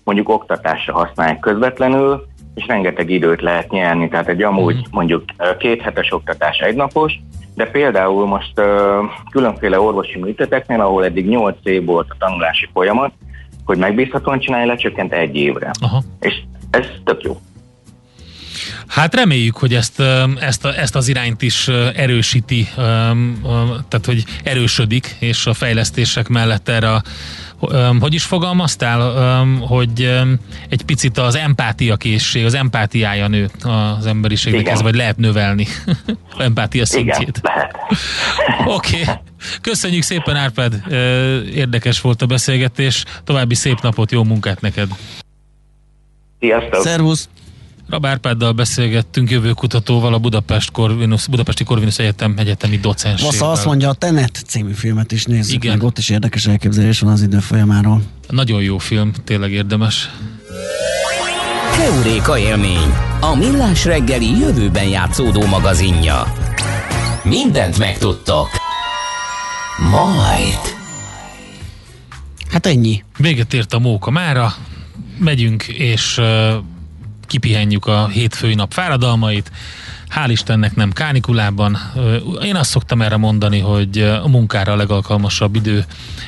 mondjuk 0.03 0.29
oktatásra 0.29 0.93
használják 0.93 1.39
közvetlenül, 1.39 2.25
és 2.55 2.65
rengeteg 2.67 3.09
időt 3.09 3.41
lehet 3.41 3.71
nyerni, 3.71 4.09
tehát 4.09 4.27
egy 4.27 4.43
amúgy 4.43 4.75
mhm. 4.75 4.85
mondjuk 4.91 5.23
kéthetes 5.57 6.11
oktatás 6.11 6.57
egynapos, 6.59 7.19
de 7.57 7.65
például 7.65 8.27
most 8.27 8.59
uh, 8.59 8.65
különféle 9.31 9.79
orvosi 9.79 10.19
műteteknél, 10.19 10.81
ahol 10.81 11.05
eddig 11.05 11.27
8 11.27 11.57
év 11.63 11.85
volt 11.85 12.07
a 12.09 12.15
tanulási 12.19 12.69
folyamat, 12.73 13.11
hogy 13.65 13.77
megbízhatóan 13.77 14.39
csinálja, 14.39 14.65
lecsökkent 14.65 15.13
egy 15.13 15.35
évre. 15.35 15.71
Aha. 15.81 16.03
És 16.19 16.33
ez 16.69 16.85
tök 17.03 17.21
jó. 17.23 17.37
Hát 18.87 19.15
reméljük, 19.15 19.57
hogy 19.57 19.73
ezt, 19.73 20.03
ezt, 20.39 20.65
ezt 20.65 20.95
az 20.95 21.07
irányt 21.07 21.41
is 21.41 21.67
erősíti, 21.95 22.67
tehát 23.87 24.05
hogy 24.05 24.23
erősödik, 24.43 25.15
és 25.19 25.45
a 25.45 25.53
fejlesztések 25.53 26.27
mellett 26.27 26.69
erre 26.69 26.91
a 26.93 27.01
hogy 27.99 28.13
is 28.13 28.23
fogalmaztál, 28.23 29.45
hogy 29.59 30.19
egy 30.69 30.81
picit 30.85 31.17
az 31.17 31.35
empátia 31.35 31.95
készség, 31.95 32.45
az 32.45 32.53
empátiája 32.53 33.27
nő 33.27 33.49
az 33.63 34.05
emberiségnek, 34.05 34.67
ez 34.67 34.81
vagy 34.81 34.95
lehet 34.95 35.17
növelni 35.17 35.67
az 36.33 36.39
empátia 36.49 36.85
szintjét. 36.85 37.41
Oké. 38.65 39.01
Okay. 39.01 39.15
Köszönjük 39.61 40.03
szépen 40.03 40.35
Árpád, 40.35 40.81
érdekes 41.53 42.01
volt 42.01 42.21
a 42.21 42.25
beszélgetés, 42.25 43.03
további 43.23 43.55
szép 43.55 43.81
napot, 43.81 44.11
jó 44.11 44.23
munkát 44.23 44.61
neked! 44.61 44.87
Sziasztok! 46.39 46.81
Szervusz! 46.81 47.29
Rabárpáddal 47.89 48.51
beszélgettünk 48.51 49.29
jövőkutatóval, 49.29 50.13
a 50.13 50.17
Budapest 50.17 50.71
Corvinus, 50.71 51.27
Budapesti 51.27 51.63
Corvinus 51.63 51.99
Egyetem 51.99 52.33
egyetemi 52.37 52.77
docensével. 52.77 53.31
Vassza 53.31 53.51
azt 53.51 53.65
mondja, 53.65 53.89
a 53.89 53.93
Tenet 53.93 54.43
című 54.47 54.73
filmet 54.73 55.11
is 55.11 55.25
nézzük 55.25 55.63
Igen. 55.63 55.77
meg, 55.77 55.85
ott 55.85 55.97
is 55.97 56.09
érdekes 56.09 56.47
elképzelés 56.47 56.99
van 56.99 57.11
az 57.11 57.21
idő 57.21 57.39
folyamáról. 57.39 58.01
Nagyon 58.29 58.61
jó 58.61 58.77
film, 58.77 59.11
tényleg 59.23 59.51
érdemes. 59.51 60.09
Heuréka 61.77 62.37
élmény, 62.37 62.93
a 63.19 63.35
millás 63.35 63.85
reggeli 63.85 64.37
jövőben 64.39 64.87
játszódó 64.87 65.45
magazinja. 65.45 66.33
Mindent 67.23 67.77
megtudtok. 67.77 68.47
Majd. 69.91 70.75
Hát 72.51 72.65
ennyi. 72.65 73.03
Véget 73.17 73.53
ért 73.53 73.73
a 73.73 73.79
móka 73.79 74.11
mára, 74.11 74.53
megyünk, 75.19 75.63
és 75.67 76.21
kipihenjük 77.27 77.85
a 77.85 78.07
hétfői 78.07 78.53
nap 78.53 78.73
fáradalmait, 78.73 79.51
hál' 80.15 80.29
Istennek 80.29 80.75
nem 80.75 80.91
kánikulában. 80.91 81.77
Én 82.43 82.55
azt 82.55 82.69
szoktam 82.69 83.01
erre 83.01 83.17
mondani, 83.17 83.59
hogy 83.59 83.99
a 83.99 84.27
munkára 84.27 84.71
a 84.71 84.75
legalkalmasabb 84.75 85.55
idő 85.55 85.85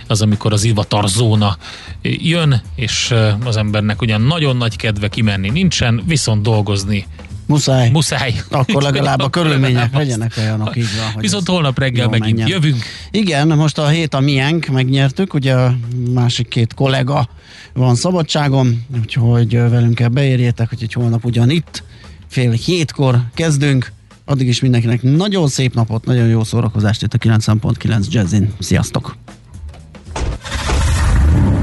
az, 0.07 0.21
amikor 0.21 0.53
az 0.53 0.73
zóna 1.05 1.57
jön, 2.01 2.61
és 2.75 3.13
az 3.43 3.57
embernek 3.57 4.01
ugyan 4.01 4.21
nagyon 4.21 4.57
nagy 4.57 4.75
kedve 4.75 5.07
kimenni 5.07 5.49
nincsen, 5.49 6.03
viszont 6.05 6.41
dolgozni 6.41 7.07
Muszáj. 7.49 7.89
Muszáj. 7.89 8.41
Akkor 8.49 8.81
legalább 8.81 9.19
a 9.19 9.29
körülmények 9.29 9.93
legyenek 9.93 10.33
olyanok, 10.37 10.75
így 10.75 10.95
van. 10.97 11.11
Hogy 11.11 11.21
Viszont 11.21 11.47
holnap 11.47 11.79
reggel 11.79 12.07
megint 12.07 12.37
menjen. 12.37 12.47
jövünk. 12.47 12.83
Igen, 13.11 13.47
most 13.47 13.77
a 13.77 13.87
hét 13.87 14.13
a 14.13 14.19
miénk, 14.19 14.65
megnyertük, 14.65 15.33
ugye 15.33 15.53
a 15.53 15.75
másik 16.13 16.47
két 16.47 16.73
kollega 16.73 17.29
van 17.73 17.95
szabadságon, 17.95 18.85
úgyhogy 19.01 19.51
velünk 19.53 19.95
kell 19.95 20.07
beérjétek, 20.07 20.69
hogy 20.69 20.83
egy 20.83 20.93
holnap 20.93 21.25
ugyan 21.25 21.49
itt, 21.49 21.83
fél 22.27 22.51
hétkor 22.51 23.19
kezdünk, 23.33 23.91
addig 24.25 24.47
is 24.47 24.59
mindenkinek 24.59 25.01
nagyon 25.01 25.47
szép 25.47 25.73
napot, 25.73 26.05
nagyon 26.05 26.27
jó 26.27 26.43
szórakozást 26.43 27.03
itt 27.03 27.13
a 27.13 27.17
90.9 27.17 28.07
Jazzin. 28.09 28.53
Sziasztok! 28.59 29.15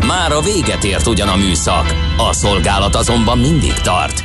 Már 0.07 0.33
a 0.33 0.40
véget 0.40 0.85
ért 0.85 1.07
ugyan 1.07 1.29
a 1.29 1.37
műszak, 1.37 1.94
a 2.31 2.33
szolgálat 2.33 2.94
azonban 2.94 3.38
mindig 3.38 3.72
tart, 3.72 4.25